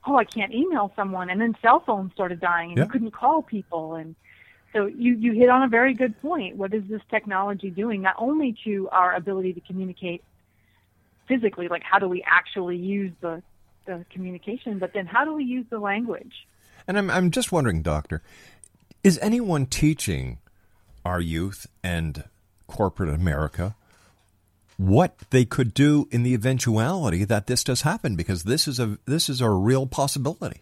oh, 0.07 0.16
I 0.16 0.25
can't 0.25 0.53
email 0.53 0.92
someone, 0.97 1.31
and 1.31 1.40
then 1.40 1.55
cell 1.62 1.81
phones 1.81 2.12
started 2.12 2.40
dying, 2.40 2.71
and 2.71 2.79
Yeah. 2.79 2.85
you 2.85 2.90
couldn't 2.90 3.11
call 3.12 3.42
people, 3.42 3.95
and 3.95 4.14
so 4.73 4.87
you 4.87 5.14
you 5.14 5.33
hit 5.33 5.49
on 5.49 5.62
a 5.62 5.69
very 5.69 5.95
good 5.95 6.21
point. 6.21 6.57
What 6.57 6.73
is 6.75 6.85
this 6.88 7.01
technology 7.11 7.71
doing? 7.71 8.03
Not 8.03 8.14
only 8.19 8.57
to 8.64 8.88
our 8.90 9.14
ability 9.14 9.53
to 9.55 9.61
communicate 9.61 10.23
physically, 11.29 11.69
like 11.69 11.83
how 11.83 11.99
do 11.99 12.09
we 12.09 12.23
actually 12.27 12.77
use 12.77 13.12
the 13.21 13.42
the 13.87 14.05
communication, 14.11 14.79
but 14.79 14.92
then 14.92 15.07
how 15.07 15.25
do 15.25 15.33
we 15.33 15.45
use 15.45 15.66
the 15.71 15.79
language? 15.79 16.47
And 16.88 16.99
I'm 16.99 17.11
I'm 17.11 17.31
just 17.31 17.53
wondering, 17.53 17.83
Doctor, 17.83 18.23
is 19.03 19.19
anyone 19.23 19.66
teaching 19.66 20.38
our 21.05 21.21
youth 21.21 21.66
and 21.83 22.25
corporate 22.66 23.09
America 23.14 23.77
what 24.77 25.17
they 25.31 25.45
could 25.45 25.73
do 25.73 26.07
in 26.11 26.23
the 26.23 26.35
eventuality 26.35 27.25
that 27.25 27.47
this 27.47 27.65
does 27.65 27.83
happen 27.83 28.15
because 28.15 28.45
this 28.45 28.69
is 28.69 28.79
a 28.79 28.99
this 29.07 29.29
is 29.29 29.41
a 29.41 29.49
real 29.49 29.87
possibility. 29.87 30.61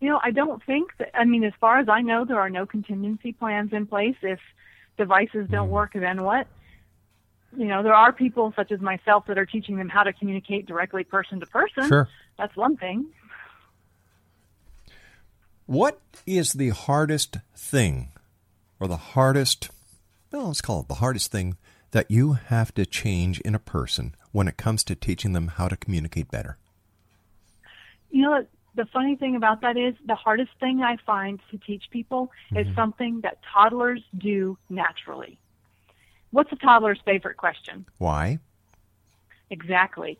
You 0.00 0.10
know, 0.10 0.20
I 0.22 0.30
don't 0.30 0.62
think 0.62 0.96
that. 0.98 1.10
I 1.18 1.24
mean, 1.24 1.44
as 1.44 1.52
far 1.60 1.78
as 1.78 1.88
I 1.88 2.02
know, 2.02 2.24
there 2.24 2.38
are 2.38 2.50
no 2.50 2.66
contingency 2.66 3.32
plans 3.32 3.72
in 3.72 3.86
place 3.86 4.16
if 4.22 4.38
devices 4.96 5.48
don't 5.48 5.66
mm-hmm. 5.66 5.72
work. 5.72 5.92
Then 5.94 6.22
what? 6.22 6.46
You 7.56 7.66
know, 7.66 7.82
there 7.82 7.94
are 7.94 8.12
people 8.12 8.52
such 8.54 8.70
as 8.70 8.80
myself 8.80 9.26
that 9.26 9.38
are 9.38 9.46
teaching 9.46 9.76
them 9.76 9.88
how 9.88 10.02
to 10.02 10.12
communicate 10.12 10.66
directly 10.66 11.02
person 11.02 11.40
to 11.40 11.46
person. 11.46 11.88
Sure. 11.88 12.08
That's 12.36 12.54
one 12.54 12.76
thing. 12.76 13.06
What 15.64 16.00
is 16.26 16.52
the 16.52 16.70
hardest 16.70 17.38
thing, 17.56 18.08
or 18.78 18.86
the 18.86 18.96
hardest, 18.96 19.70
well, 20.30 20.46
let's 20.48 20.60
call 20.60 20.80
it 20.80 20.88
the 20.88 20.94
hardest 20.94 21.32
thing 21.32 21.56
that 21.90 22.10
you 22.10 22.34
have 22.34 22.74
to 22.74 22.84
change 22.86 23.40
in 23.40 23.54
a 23.54 23.58
person 23.58 24.14
when 24.32 24.48
it 24.48 24.56
comes 24.56 24.84
to 24.84 24.94
teaching 24.94 25.32
them 25.32 25.48
how 25.48 25.68
to 25.68 25.76
communicate 25.76 26.30
better? 26.30 26.58
You 28.10 28.22
know, 28.22 28.46
the 28.74 28.86
funny 28.86 29.16
thing 29.16 29.36
about 29.36 29.60
that 29.62 29.76
is 29.76 29.94
the 30.06 30.14
hardest 30.14 30.50
thing 30.60 30.82
I 30.82 30.96
find 31.04 31.40
to 31.50 31.58
teach 31.58 31.84
people 31.90 32.30
is 32.52 32.66
mm-hmm. 32.66 32.74
something 32.74 33.20
that 33.22 33.38
toddlers 33.52 34.02
do 34.16 34.56
naturally. 34.70 35.38
What's 36.30 36.52
a 36.52 36.56
toddler's 36.56 37.00
favorite 37.04 37.36
question? 37.36 37.86
Why? 37.98 38.38
Exactly. 39.50 40.18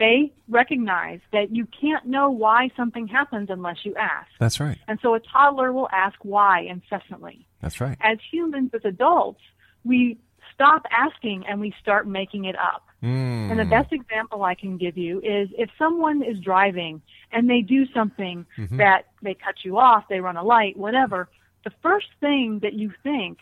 They 0.00 0.32
recognize 0.48 1.20
that 1.32 1.54
you 1.54 1.66
can't 1.80 2.06
know 2.06 2.30
why 2.30 2.70
something 2.76 3.06
happens 3.06 3.48
unless 3.48 3.84
you 3.84 3.94
ask. 3.94 4.28
That's 4.40 4.58
right. 4.58 4.78
And 4.88 4.98
so 5.00 5.14
a 5.14 5.20
toddler 5.20 5.72
will 5.72 5.88
ask 5.92 6.16
why 6.22 6.60
incessantly. 6.60 7.46
That's 7.62 7.80
right. 7.80 7.96
As 8.00 8.18
humans, 8.30 8.72
as 8.74 8.84
adults, 8.84 9.40
we 9.84 10.18
stop 10.54 10.82
asking 10.90 11.44
and 11.46 11.60
we 11.60 11.74
start 11.80 12.06
making 12.06 12.44
it 12.44 12.56
up. 12.56 12.86
Mm. 13.02 13.50
And 13.50 13.60
the 13.60 13.64
best 13.64 13.92
example 13.92 14.44
I 14.44 14.54
can 14.54 14.78
give 14.78 14.96
you 14.96 15.18
is 15.18 15.48
if 15.58 15.68
someone 15.78 16.22
is 16.22 16.38
driving 16.38 17.02
and 17.32 17.50
they 17.50 17.60
do 17.60 17.86
something 17.92 18.46
that 18.72 19.06
they 19.22 19.34
cut 19.34 19.56
you 19.62 19.78
off, 19.78 20.04
they 20.08 20.20
run 20.20 20.36
a 20.36 20.42
light, 20.42 20.76
whatever, 20.76 21.28
the 21.64 21.72
first 21.82 22.06
thing 22.20 22.60
that 22.62 22.74
you 22.74 22.92
think 23.02 23.38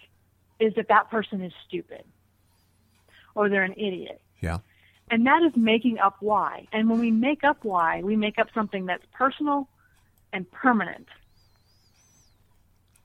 is 0.59 0.75
that 0.75 0.88
that 0.88 1.11
person 1.11 1.42
is 1.42 1.53
stupid 1.66 2.05
or 3.35 3.48
they're 3.48 3.64
an 3.64 3.75
idiot. 3.75 4.20
Yeah. 4.40 4.59
And 5.11 5.27
that 5.27 5.42
is 5.42 5.53
making 5.57 5.98
up 5.98 6.16
why. 6.20 6.66
And 6.72 6.88
when 6.88 6.98
we 6.98 7.11
make 7.11 7.44
up 7.44 7.64
why, 7.64 8.03
we 8.03 8.16
make 8.16 8.38
up 8.38 8.48
something 8.55 8.87
that's 8.87 9.05
personal 9.12 9.68
and 10.33 10.51
permanent. 10.51 11.09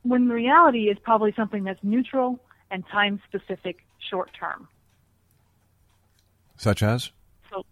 When 0.04 0.30
reality 0.30 0.90
is 0.90 0.98
probably 1.04 1.34
something 1.36 1.66
that's 1.66 1.84
neutral 1.84 2.40
and 2.72 2.86
time 2.88 3.22
specific 3.28 3.80
short 4.10 4.32
term. 4.38 4.68
Such 6.58 6.82
as? 6.82 7.12
So, 7.52 7.66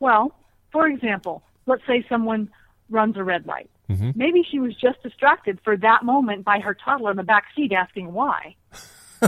well, 0.00 0.34
for 0.72 0.86
example, 0.88 1.42
let's 1.66 1.82
say 1.86 2.04
someone 2.08 2.50
runs 2.88 3.16
a 3.16 3.22
red 3.24 3.46
light. 3.46 3.70
Mm-hmm. 3.88 4.10
Maybe 4.14 4.42
she 4.48 4.58
was 4.58 4.74
just 4.74 5.02
distracted 5.02 5.58
for 5.64 5.76
that 5.76 6.04
moment 6.04 6.44
by 6.44 6.58
her 6.60 6.74
toddler 6.74 7.10
in 7.12 7.16
the 7.16 7.22
back 7.22 7.44
seat 7.54 7.72
asking 7.72 8.12
why. 8.12 8.54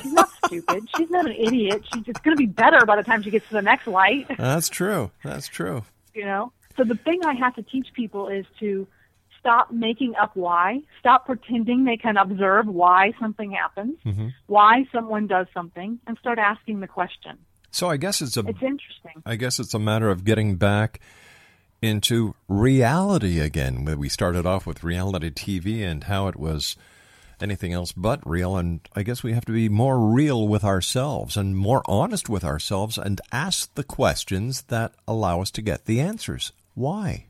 She's 0.01 0.13
not 0.13 0.29
stupid. 0.47 0.89
She's 0.97 1.11
not 1.11 1.27
an 1.27 1.33
idiot. 1.33 1.83
She's 1.93 2.05
it's 2.07 2.21
going 2.21 2.37
to 2.37 2.41
be 2.41 2.47
better 2.47 2.85
by 2.87 2.97
the 2.97 3.03
time 3.03 3.23
she 3.23 3.31
gets 3.31 3.47
to 3.49 3.55
the 3.55 3.63
next 3.63 3.87
light. 3.87 4.27
That's 4.39 4.69
true. 4.69 5.11
That's 5.25 5.49
true. 5.49 5.85
you 6.15 6.25
know 6.25 6.53
so 6.77 6.85
the 6.85 6.95
thing 6.95 7.21
i 7.27 7.35
have 7.35 7.55
to 7.55 7.63
teach 7.63 7.89
people 7.93 8.29
is 8.29 8.47
to 8.61 8.87
stop 9.43 9.71
making 9.71 10.15
up 10.21 10.31
why 10.35 10.81
stop 10.99 11.27
pretending 11.27 11.85
they 11.85 11.97
can 11.97 12.17
observe 12.17 12.67
why 12.67 13.13
something 13.21 13.51
happens 13.53 13.99
mm-hmm. 14.07 14.29
why 14.47 14.85
someone 14.93 15.27
does 15.27 15.47
something 15.53 15.99
and 16.07 16.17
start 16.19 16.39
asking 16.39 16.81
the 16.81 16.87
question 16.87 17.37
So 17.71 17.91
I 17.91 17.97
guess 17.99 18.23
it's 18.23 18.37
a 18.37 18.41
it's 18.41 18.63
interesting 18.63 19.23
I 19.27 19.37
guess 19.37 19.59
it's 19.59 19.75
a 19.75 19.79
matter 19.79 20.09
of 20.09 20.25
getting 20.25 20.57
back 20.57 21.01
into 21.83 22.35
reality 22.49 23.41
again. 23.41 23.85
We 23.99 24.09
started 24.09 24.47
off 24.47 24.67
with 24.67 24.85
reality 24.85 25.31
TV 25.31 25.85
and 25.85 26.05
how 26.05 26.29
it 26.29 26.37
was 26.37 26.77
anything 27.41 27.73
else 27.73 27.91
but 27.91 28.21
real. 28.25 28.57
And 28.57 28.81
I 28.95 29.03
guess 29.03 29.25
we 29.25 29.33
have 29.33 29.45
to 29.47 29.53
be 29.53 29.69
more 29.69 29.99
real 29.99 30.47
with 30.47 30.63
ourselves 30.63 31.37
and 31.37 31.57
more 31.57 31.83
honest 31.87 32.29
with 32.29 32.45
ourselves 32.45 32.97
and 32.97 33.21
ask 33.33 33.75
the 33.75 33.83
questions 33.83 34.63
that 34.63 34.95
allow 35.09 35.43
us 35.43 35.51
to 35.53 35.63
get 35.63 35.85
the 35.85 36.01
answers. 36.01 36.53
Why? 36.75 37.27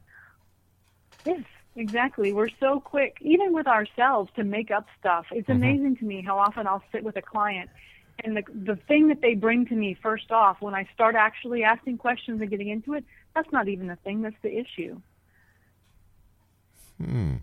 yes 1.24 1.40
exactly 1.76 2.32
we're 2.32 2.50
so 2.60 2.80
quick 2.80 3.16
even 3.20 3.52
with 3.52 3.66
ourselves 3.66 4.30
to 4.36 4.44
make 4.44 4.70
up 4.70 4.86
stuff 4.98 5.26
it's 5.32 5.48
amazing 5.48 5.96
to 5.96 6.04
me 6.04 6.22
how 6.22 6.38
often 6.38 6.66
i'll 6.66 6.82
sit 6.92 7.02
with 7.02 7.16
a 7.16 7.22
client 7.22 7.70
and 8.24 8.36
the 8.36 8.42
the 8.52 8.76
thing 8.76 9.08
that 9.08 9.22
they 9.22 9.34
bring 9.34 9.64
to 9.64 9.74
me 9.74 9.96
first 10.02 10.30
off 10.30 10.60
when 10.60 10.74
i 10.74 10.86
start 10.92 11.14
actually 11.14 11.64
asking 11.64 11.96
questions 11.96 12.40
and 12.40 12.50
getting 12.50 12.68
into 12.68 12.92
it 12.92 13.04
that's 13.34 13.50
not 13.52 13.68
even 13.68 13.86
the 13.86 13.96
thing 13.96 14.20
that's 14.20 14.36
the 14.42 14.58
issue 14.58 15.00
Hmm. 17.02 17.36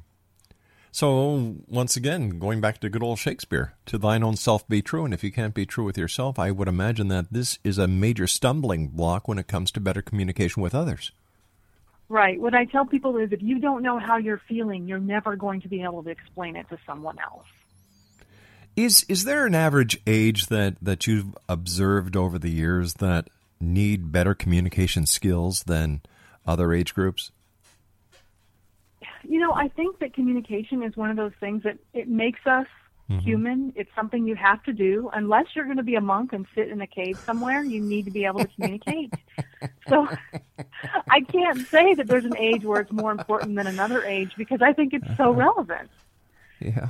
So, 0.92 1.56
once 1.68 1.96
again, 1.96 2.40
going 2.40 2.62
back 2.62 2.80
to 2.80 2.90
good 2.90 3.04
old 3.04 3.20
Shakespeare, 3.20 3.74
to 3.86 3.98
thine 3.98 4.24
own 4.24 4.36
self 4.36 4.68
be 4.68 4.82
true. 4.82 5.06
And 5.06 5.14
if 5.14 5.24
you 5.24 5.32
can't 5.32 5.54
be 5.54 5.66
true 5.66 5.84
with 5.84 5.98
yourself, 5.98 6.40
I 6.40 6.52
would 6.52 6.68
imagine 6.68 7.10
that 7.10 7.32
this 7.32 7.60
is 7.64 7.78
a 7.78 7.88
major 7.88 8.26
stumbling 8.26 8.88
block 8.88 9.28
when 9.28 9.38
it 9.38 9.48
comes 9.48 9.72
to 9.72 9.80
better 9.80 10.02
communication 10.02 10.64
with 10.64 10.74
others. 10.74 11.12
Right. 12.10 12.42
What 12.42 12.56
I 12.56 12.66
tell 12.66 12.86
people 12.86 13.18
is 13.18 13.32
if 13.32 13.42
you 13.44 13.60
don't 13.60 13.84
know 13.84 14.00
how 14.00 14.18
you're 14.18 14.42
feeling, 14.50 14.88
you're 14.88 14.98
never 14.98 15.36
going 15.36 15.62
to 15.62 15.68
be 15.68 15.84
able 15.84 16.04
to 16.04 16.10
explain 16.10 16.56
it 16.56 16.68
to 16.70 16.78
someone 16.86 17.18
else. 17.20 17.46
Is 18.76 19.06
is 19.08 19.26
there 19.26 19.46
an 19.46 19.54
average 19.54 20.02
age 20.08 20.48
that, 20.48 20.78
that 20.82 21.06
you've 21.06 21.38
observed 21.48 22.16
over 22.16 22.40
the 22.40 22.50
years 22.50 22.96
that 22.96 23.30
need 23.60 24.12
better 24.12 24.34
communication 24.34 25.06
skills 25.06 25.64
than 25.64 26.02
other 26.48 26.74
age 26.74 26.96
groups? 26.96 27.32
You 29.24 29.40
know, 29.40 29.52
I 29.54 29.68
think 29.68 30.00
that 30.00 30.14
communication 30.14 30.82
is 30.82 30.98
one 30.98 31.12
of 31.12 31.18
those 31.18 31.34
things 31.40 31.64
that 31.64 31.78
it 31.94 32.08
makes 32.08 32.40
us 32.48 32.68
Mm-hmm. 33.10 33.20
human. 33.22 33.74
It's 33.76 33.90
something 33.96 34.28
you 34.28 34.36
have 34.36 34.62
to 34.64 34.74
do. 34.74 35.10
Unless 35.14 35.48
you're 35.56 35.66
going 35.66 35.78
to 35.78 35.84
be 35.84 35.96
a 35.96 36.02
monk 36.02 36.32
and 36.32 36.46
sit 36.54 36.70
in 36.70 36.80
a 36.80 36.86
cave 36.86 37.18
somewhere, 37.18 37.64
you 37.64 37.82
need 37.82 38.06
to 38.06 38.12
be 38.12 38.26
able 38.26 38.42
to 38.42 38.48
communicate. 38.48 39.12
so 39.90 40.08
I 41.10 41.22
can't 41.22 41.66
say 41.68 41.96
that 41.96 42.06
there's 42.06 42.26
an 42.26 42.38
age 42.38 42.64
where 42.64 42.82
it's 42.82 42.92
more 42.92 43.12
important 43.12 43.56
than 43.56 43.66
another 43.66 44.04
age 44.06 44.34
because 44.38 44.62
I 44.62 44.74
think 44.74 44.94
it's 44.94 45.08
so 45.18 45.32
uh-huh. 45.32 45.34
relevant. 45.34 45.90
Yeah. 46.60 46.90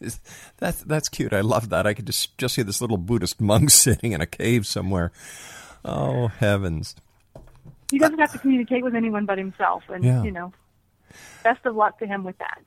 that's 0.56 0.82
that's 0.84 1.10
cute. 1.10 1.34
I 1.34 1.42
love 1.42 1.68
that. 1.68 1.86
I 1.86 1.92
could 1.92 2.06
just 2.06 2.38
just 2.38 2.54
see 2.54 2.62
this 2.62 2.80
little 2.80 2.96
Buddhist 2.96 3.42
monk 3.42 3.70
sitting 3.70 4.12
in 4.12 4.22
a 4.22 4.26
cave 4.26 4.66
somewhere. 4.66 5.12
Oh 5.84 6.28
heavens. 6.28 6.96
He 7.90 7.98
doesn't 7.98 8.18
have 8.18 8.32
to 8.32 8.38
communicate 8.38 8.84
with 8.84 8.94
anyone 8.94 9.26
but 9.26 9.36
himself, 9.36 9.82
and 9.90 10.02
Yeah. 10.02 10.22
you 10.22 10.30
know, 10.30 10.52
best 11.42 11.66
of 11.66 11.76
luck 11.76 11.98
to 11.98 12.06
him 12.06 12.24
with 12.24 12.38
that. 12.38 12.62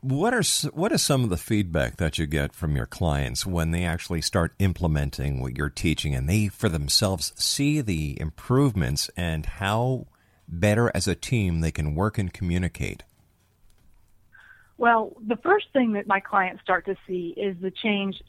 What 0.00 0.32
are 0.32 0.42
what 0.72 0.92
is 0.92 1.02
some 1.02 1.24
of 1.24 1.30
the 1.30 1.36
feedback 1.36 1.96
that 1.96 2.18
you 2.18 2.26
get 2.26 2.54
from 2.54 2.76
your 2.76 2.86
clients 2.86 3.44
when 3.44 3.72
they 3.72 3.84
actually 3.84 4.22
start 4.22 4.54
implementing 4.60 5.40
what 5.40 5.56
you're 5.56 5.68
teaching 5.68 6.14
and 6.14 6.28
they 6.28 6.46
for 6.46 6.68
themselves 6.68 7.32
see 7.36 7.80
the 7.80 8.16
improvements 8.20 9.10
and 9.16 9.44
how 9.44 10.06
better 10.46 10.90
as 10.94 11.08
a 11.08 11.16
team 11.16 11.60
they 11.60 11.72
can 11.72 11.96
work 11.96 12.16
and 12.16 12.32
communicate? 12.32 13.02
Well, 14.76 15.16
the 15.26 15.36
first 15.36 15.66
thing 15.72 15.94
that 15.94 16.06
my 16.06 16.20
clients 16.20 16.62
start 16.62 16.86
to 16.86 16.94
see 17.08 17.34
is 17.36 17.56
the 17.60 17.72
change 17.72 18.22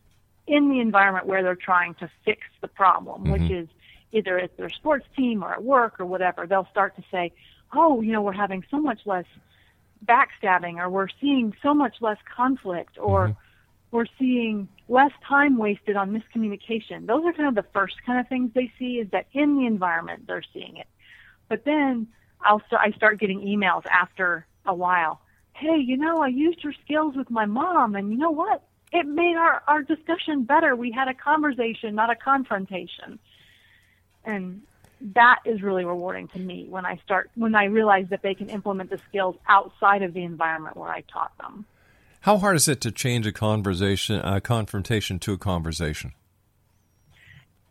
in 0.48 0.70
the 0.70 0.80
environment 0.80 1.28
where 1.28 1.44
they're 1.44 1.56
trying 1.56 1.94
to 1.96 2.10
fix 2.26 2.42
the 2.62 2.68
problem, 2.68 3.30
which 3.30 3.44
mm-hmm. 3.44 3.54
is 3.54 3.68
either 4.12 4.40
at 4.40 4.58
their 4.58 4.70
sports 4.70 5.06
team 5.16 5.44
or 5.44 5.54
at 5.54 5.64
work 5.64 6.00
or 6.00 6.06
whatever. 6.08 6.48
They'll 6.48 6.68
start 6.72 6.96
to 6.96 7.04
say, 7.12 7.32
oh, 7.74 8.02
you 8.02 8.12
know, 8.12 8.24
we're 8.24 8.34
having 8.34 8.64
so 8.72 8.80
much 8.80 9.02
less 9.06 9.26
backstabbing 10.06 10.78
or 10.78 10.90
we're 10.90 11.08
seeing 11.20 11.54
so 11.62 11.74
much 11.74 11.96
less 12.02 12.18
conflict 12.36 12.98
or 13.00 13.30
mm-hmm. 13.30 13.40
we're 13.92 14.06
seeing 14.18 14.68
less 14.88 15.12
time 15.28 15.58
wasted 15.58 15.96
on 15.96 16.12
miscommunication. 16.12 17.06
Those 17.06 17.26
are 17.26 17.34
kind 17.34 17.48
of 17.48 17.56
the 17.56 17.70
first 17.72 17.96
kind 18.06 18.20
of 18.20 18.28
things 18.28 18.52
they 18.54 18.72
see 18.80 19.00
is 19.00 19.10
that 19.12 19.28
in 19.34 19.58
the 19.58 19.66
environment 19.66 20.26
they're 20.28 20.44
seeing 20.54 20.78
it. 20.78 20.88
But 21.48 21.66
then 21.66 22.08
I'll 22.42 22.62
st- 22.62 22.82
I 22.82 22.92
start 22.92 23.20
getting 23.20 23.42
emails 23.42 23.86
after 23.88 24.46
a 24.66 24.74
while. 24.74 25.22
Hey, 25.54 25.78
you 25.78 25.98
know, 25.98 26.22
I 26.22 26.28
used 26.28 26.64
your 26.64 26.74
skills 26.86 27.16
with 27.16 27.30
my 27.30 27.46
mom, 27.46 27.96
and 27.96 28.12
you 28.12 28.18
know 28.18 28.32
what? 28.32 28.64
It 28.92 29.06
made 29.06 29.36
our 29.36 29.62
our 29.68 29.82
discussion 29.82 30.44
better. 30.44 30.76
We 30.76 30.92
had 30.92 31.08
a 31.08 31.14
conversation, 31.14 31.96
not 31.96 32.10
a 32.10 32.16
confrontation, 32.16 33.20
and 34.24 34.62
that 35.02 35.40
is 35.46 35.62
really 35.62 35.86
rewarding 35.86 36.28
to 36.30 36.40
me 36.40 36.68
when 36.70 36.86
I 36.86 36.98
start 36.98 37.30
when 37.36 37.56
I 37.56 37.66
realize 37.66 38.08
that 38.10 38.22
they 38.22 38.34
can 38.34 38.50
implement 38.50 38.90
the 38.90 39.00
skills 39.10 39.36
outside 39.48 40.02
of 40.04 40.14
the 40.14 40.24
environment 40.24 40.78
where 40.78 40.90
I 40.90 41.02
taught 41.02 41.32
them. 41.38 41.66
How 42.22 42.38
hard 42.38 42.58
is 42.58 42.68
it 42.68 42.82
to 42.82 42.92
change 42.92 43.26
a 43.26 43.32
conversation 43.32 44.20
a 44.20 44.42
confrontation 44.42 45.20
to 45.20 45.34
a 45.34 45.38
conversation? 45.38 46.14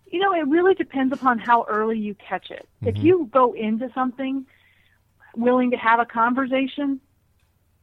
You 0.07 0.21
know, 0.21 0.33
it 0.33 0.49
really 0.49 0.75
depends 0.75 1.13
upon 1.13 1.39
how 1.39 1.67
early 1.69 1.99
you 1.99 2.15
catch 2.15 2.51
it. 2.51 2.67
If 2.83 2.95
mm-hmm. 2.95 3.07
you 3.07 3.29
go 3.31 3.53
into 3.53 3.91
something 3.95 4.47
willing 5.37 5.71
to 5.73 5.77
have 5.77 6.01
a 6.01 6.07
conversation 6.07 7.01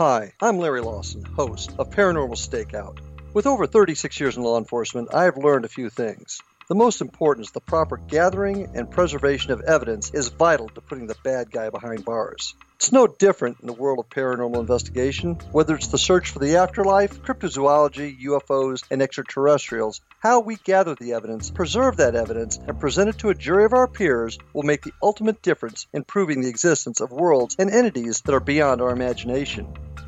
Hi, 0.00 0.32
I'm 0.40 0.56
Larry 0.56 0.80
Lawson, 0.80 1.26
host 1.26 1.74
of 1.78 1.90
Paranormal 1.90 2.38
Stakeout. 2.38 3.00
With 3.34 3.46
over 3.46 3.66
36 3.66 4.18
years 4.18 4.34
in 4.34 4.42
law 4.42 4.56
enforcement, 4.56 5.12
I 5.12 5.24
have 5.24 5.36
learned 5.36 5.66
a 5.66 5.68
few 5.68 5.90
things. 5.90 6.40
The 6.68 6.74
most 6.74 7.02
important 7.02 7.48
is 7.48 7.52
the 7.52 7.60
proper 7.60 7.98
gathering 7.98 8.70
and 8.74 8.90
preservation 8.90 9.52
of 9.52 9.60
evidence 9.60 10.10
is 10.14 10.28
vital 10.28 10.70
to 10.70 10.80
putting 10.80 11.06
the 11.06 11.16
bad 11.22 11.50
guy 11.50 11.68
behind 11.68 12.06
bars. 12.06 12.54
It's 12.76 12.92
no 12.92 13.08
different 13.08 13.58
in 13.60 13.66
the 13.66 13.74
world 13.74 13.98
of 13.98 14.08
paranormal 14.08 14.58
investigation. 14.58 15.34
Whether 15.52 15.74
it's 15.74 15.88
the 15.88 15.98
search 15.98 16.30
for 16.30 16.38
the 16.38 16.56
afterlife, 16.56 17.20
cryptozoology, 17.20 18.22
UFOs, 18.22 18.82
and 18.90 19.02
extraterrestrials, 19.02 20.00
how 20.20 20.40
we 20.40 20.56
gather 20.56 20.94
the 20.94 21.12
evidence, 21.12 21.50
preserve 21.50 21.98
that 21.98 22.14
evidence, 22.14 22.56
and 22.56 22.80
present 22.80 23.10
it 23.10 23.18
to 23.18 23.28
a 23.28 23.34
jury 23.34 23.66
of 23.66 23.74
our 23.74 23.86
peers 23.86 24.38
will 24.54 24.62
make 24.62 24.80
the 24.80 24.94
ultimate 25.02 25.42
difference 25.42 25.86
in 25.92 26.04
proving 26.04 26.40
the 26.40 26.48
existence 26.48 27.00
of 27.00 27.12
worlds 27.12 27.56
and 27.58 27.68
entities 27.68 28.22
that 28.22 28.34
are 28.34 28.40
beyond 28.40 28.80
our 28.80 28.92
imagination. 28.92 29.68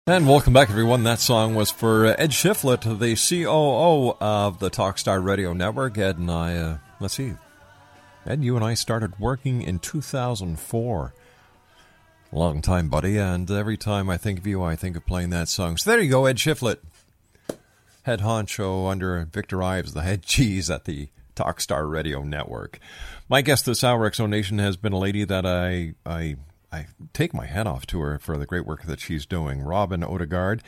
And 0.09 0.27
welcome 0.27 0.53
back, 0.53 0.71
everyone. 0.71 1.03
That 1.03 1.19
song 1.19 1.53
was 1.53 1.69
for 1.69 2.07
Ed 2.07 2.31
Shiflett, 2.31 2.81
the 2.97 3.15
COO 3.15 4.17
of 4.19 4.57
the 4.57 4.71
Talkstar 4.71 5.23
Radio 5.23 5.53
Network. 5.53 5.99
Ed 5.99 6.17
and 6.17 6.31
I, 6.31 6.55
uh, 6.55 6.77
let's 6.99 7.15
see, 7.15 7.33
Ed, 8.25 8.43
you 8.43 8.55
and 8.55 8.65
I 8.65 8.73
started 8.73 9.19
working 9.19 9.61
in 9.61 9.79
2004. 9.79 11.13
Long 12.31 12.61
time, 12.61 12.89
buddy, 12.89 13.17
and 13.17 13.49
every 13.49 13.77
time 13.77 14.09
I 14.09 14.17
think 14.17 14.39
of 14.39 14.45
you, 14.45 14.61
I 14.61 14.75
think 14.75 14.95
of 14.95 15.05
playing 15.05 15.31
that 15.31 15.47
song. 15.47 15.77
So 15.77 15.89
there 15.89 15.99
you 15.99 16.11
go, 16.11 16.25
Ed 16.25 16.37
Shiflett, 16.37 16.77
head 18.03 18.19
honcho 18.19 18.89
under 18.89 19.27
Victor 19.31 19.63
Ives, 19.63 19.93
the 19.93 20.03
head 20.03 20.23
cheese 20.23 20.69
at 20.69 20.85
the 20.85 21.09
Talkstar 21.35 21.89
Radio 21.89 22.21
Network. 22.21 22.79
My 23.27 23.41
guest 23.41 23.65
this 23.65 23.83
hour, 23.83 24.09
Exonation, 24.09 24.59
has 24.59 24.77
been 24.77 24.93
a 24.93 24.99
lady 24.99 25.23
that 25.23 25.45
I, 25.45 25.95
I 26.05 26.35
I 26.71 26.87
take 27.13 27.33
my 27.33 27.45
hat 27.45 27.67
off 27.67 27.87
to 27.87 27.99
her 28.01 28.19
for 28.19 28.37
the 28.37 28.45
great 28.45 28.65
work 28.65 28.83
that 28.83 28.99
she's 28.99 29.25
doing. 29.25 29.61
Robyn 29.61 30.03
Odegaard. 30.03 30.61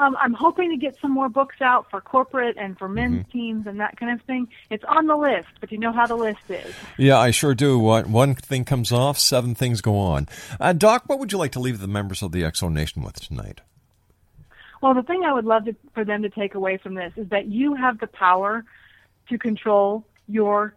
Um, 0.02 0.16
I'm 0.20 0.32
hoping 0.34 0.70
to 0.70 0.76
get 0.76 0.96
some 1.00 1.12
more 1.12 1.28
books 1.28 1.60
out 1.60 1.88
for 1.88 2.00
corporate 2.00 2.56
and 2.58 2.76
for 2.76 2.88
men's 2.88 3.12
Mm-hmm. 3.12 3.30
teams 3.30 3.66
and 3.66 3.78
that 3.78 3.96
kind 3.98 4.10
of 4.18 4.24
thing. 4.26 4.48
It's 4.70 4.82
on 4.88 5.06
the 5.06 5.16
list, 5.16 5.48
but 5.60 5.70
you 5.70 5.78
know 5.78 5.92
how 5.92 6.06
the 6.06 6.16
list 6.16 6.40
is. 6.48 6.74
Yeah, 6.96 7.18
I 7.18 7.30
sure 7.30 7.54
do. 7.54 7.78
One, 7.78 8.10
one 8.10 8.34
thing 8.34 8.64
comes 8.64 8.90
off, 8.90 9.18
seven 9.18 9.54
things 9.54 9.80
go 9.80 9.96
on. 9.96 10.28
Uh, 10.58 10.72
Doc, 10.72 11.04
what 11.06 11.18
would 11.18 11.30
you 11.30 11.38
like 11.38 11.52
to 11.52 11.60
leave 11.60 11.78
the 11.78 11.86
members 11.86 12.22
of 12.22 12.32
the 12.32 12.42
Exo 12.42 12.72
Nation 12.72 13.02
with 13.02 13.20
tonight? 13.20 13.60
Well, 14.80 14.94
the 14.94 15.02
thing 15.02 15.22
I 15.24 15.32
would 15.32 15.44
love 15.44 15.66
to, 15.66 15.76
for 15.94 16.04
them 16.04 16.22
to 16.22 16.30
take 16.30 16.54
away 16.54 16.78
from 16.78 16.94
this 16.94 17.12
is 17.16 17.28
that 17.28 17.46
you 17.46 17.74
have 17.74 18.00
the 18.00 18.08
power 18.08 18.64
to 19.28 19.38
control 19.38 20.04
your 20.26 20.74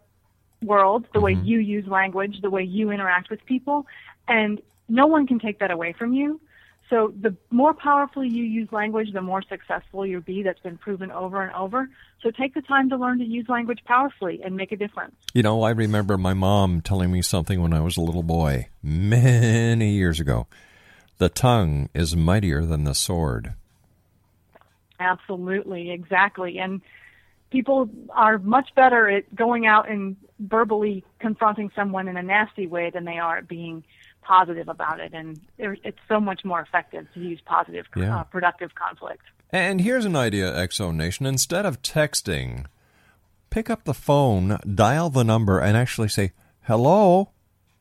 world, 0.62 1.06
the 1.14 1.22
way 1.22 1.34
you 1.34 1.60
use 1.60 1.88
language, 1.88 2.42
the 2.42 2.50
way 2.50 2.64
you 2.64 2.92
interact 2.92 3.30
with 3.30 3.44
people, 3.46 3.88
and 4.28 4.62
no 4.88 5.08
one 5.08 5.26
can 5.26 5.40
take 5.40 5.60
that 5.60 5.72
away 5.72 5.94
from 5.94 6.14
you. 6.14 6.40
So 6.90 7.14
the 7.20 7.36
more 7.50 7.74
powerfully 7.74 8.28
you 8.28 8.44
use 8.44 8.72
language, 8.72 9.12
the 9.12 9.22
more 9.22 9.42
successful 9.42 10.06
you'll 10.06 10.22
be. 10.22 10.44
That's 10.44 10.60
been 10.60 10.78
proven 10.78 11.12
over 11.12 11.42
and 11.42 11.54
over. 11.56 11.90
So 12.22 12.30
take 12.30 12.54
the 12.54 12.62
time 12.62 12.90
to 12.90 12.98
learn 12.98 13.18
to 13.20 13.26
use 13.26 13.50
language 13.50 13.80
powerfully 13.86 14.42
and 14.44 14.56
make 14.56 14.72
a 14.72 14.76
difference. 14.76 15.16
You 15.34 15.42
know, 15.42 15.64
I 15.64 15.72
remember 15.72 16.18
my 16.18 16.34
mom 16.34 16.82
telling 16.82 17.12
me 17.12 17.22
something 17.22 17.62
when 17.62 17.74
I 17.74 17.80
was 17.80 17.98
a 17.98 18.02
little 18.02 18.24
boy, 18.24 18.68
many 18.84 19.92
years 19.92 20.20
ago. 20.20 20.48
The 21.18 21.30
tongue 21.30 21.90
is 21.94 22.16
mightier 22.16 22.66
than 22.66 22.84
the 22.84 22.94
sword. 22.94 23.54
Absolutely, 25.00 25.92
exactly. 25.92 26.60
And 26.60 26.82
people 27.50 27.90
are 28.12 28.38
much 28.38 28.70
better 28.76 29.10
at 29.10 29.34
going 29.34 29.66
out 29.66 29.90
and 29.90 30.18
verbally 30.40 31.04
confronting 31.20 31.72
someone 31.76 32.08
in 32.08 32.18
a 32.18 32.24
nasty 32.24 32.68
way 32.68 32.90
than 32.90 33.06
they 33.06 33.18
are 33.18 33.38
at 33.38 33.48
being 33.48 33.84
positive 34.26 34.68
about 34.68 35.00
it. 35.00 35.14
And 35.14 35.40
it's 35.58 35.98
so 36.10 36.20
much 36.20 36.44
more 36.44 36.60
effective 36.62 37.06
to 37.14 37.20
use 37.20 37.40
positive, 37.46 37.86
Yeah. 37.96 38.20
uh, 38.20 38.24
productive 38.24 38.74
conflict. 38.76 39.24
And 39.52 39.80
here's 39.82 40.06
an 40.06 40.16
idea, 40.16 40.52
Exo 40.52 40.94
Nation. 40.94 41.26
Instead 41.26 41.66
of 41.66 41.82
texting, 41.82 42.66
pick 43.50 43.70
up 43.70 43.84
the 43.86 43.94
phone, 43.94 44.60
dial 44.74 45.10
the 45.10 45.24
number, 45.24 45.60
and 45.60 45.78
actually 45.78 46.10
say, 46.10 46.32
hello. 46.64 47.30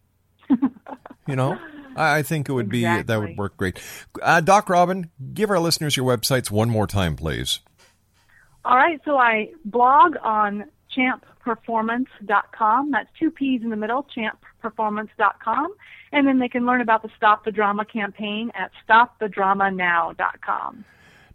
you 1.27 1.35
know, 1.37 1.59
I 1.97 2.23
think 2.23 2.49
it 2.49 2.53
would 2.53 2.69
be, 2.69 2.83
that 2.85 3.09
would 3.19 3.37
work 3.37 3.57
great. 3.57 3.81
Uh, 4.23 4.41
Doc 4.41 4.69
Robyn, 4.69 5.11
give 5.33 5.51
our 5.51 5.59
listeners 5.59 5.97
your 5.97 6.07
websites 6.07 6.51
one 6.51 6.69
more 6.71 6.87
time, 6.87 7.17
please. 7.17 7.61
All 8.65 8.77
right, 8.77 9.01
so 9.05 9.17
I 9.19 9.51
blog 9.65 10.17
on 10.23 10.65
champperformance.com. 11.45 12.91
That's 12.91 13.09
two 13.19 13.31
P's 13.31 13.63
in 13.63 13.71
the 13.71 13.77
middle, 13.77 14.07
champperformance.com. 14.17 15.75
And 16.13 16.27
then 16.27 16.39
they 16.39 16.49
can 16.49 16.67
learn 16.67 16.81
about 16.81 17.03
the 17.03 17.11
Stop 17.17 17.45
the 17.45 17.53
Drama 17.53 17.85
campaign 17.85 18.51
at 18.55 18.71
stopthedramanow.com. 18.89 20.85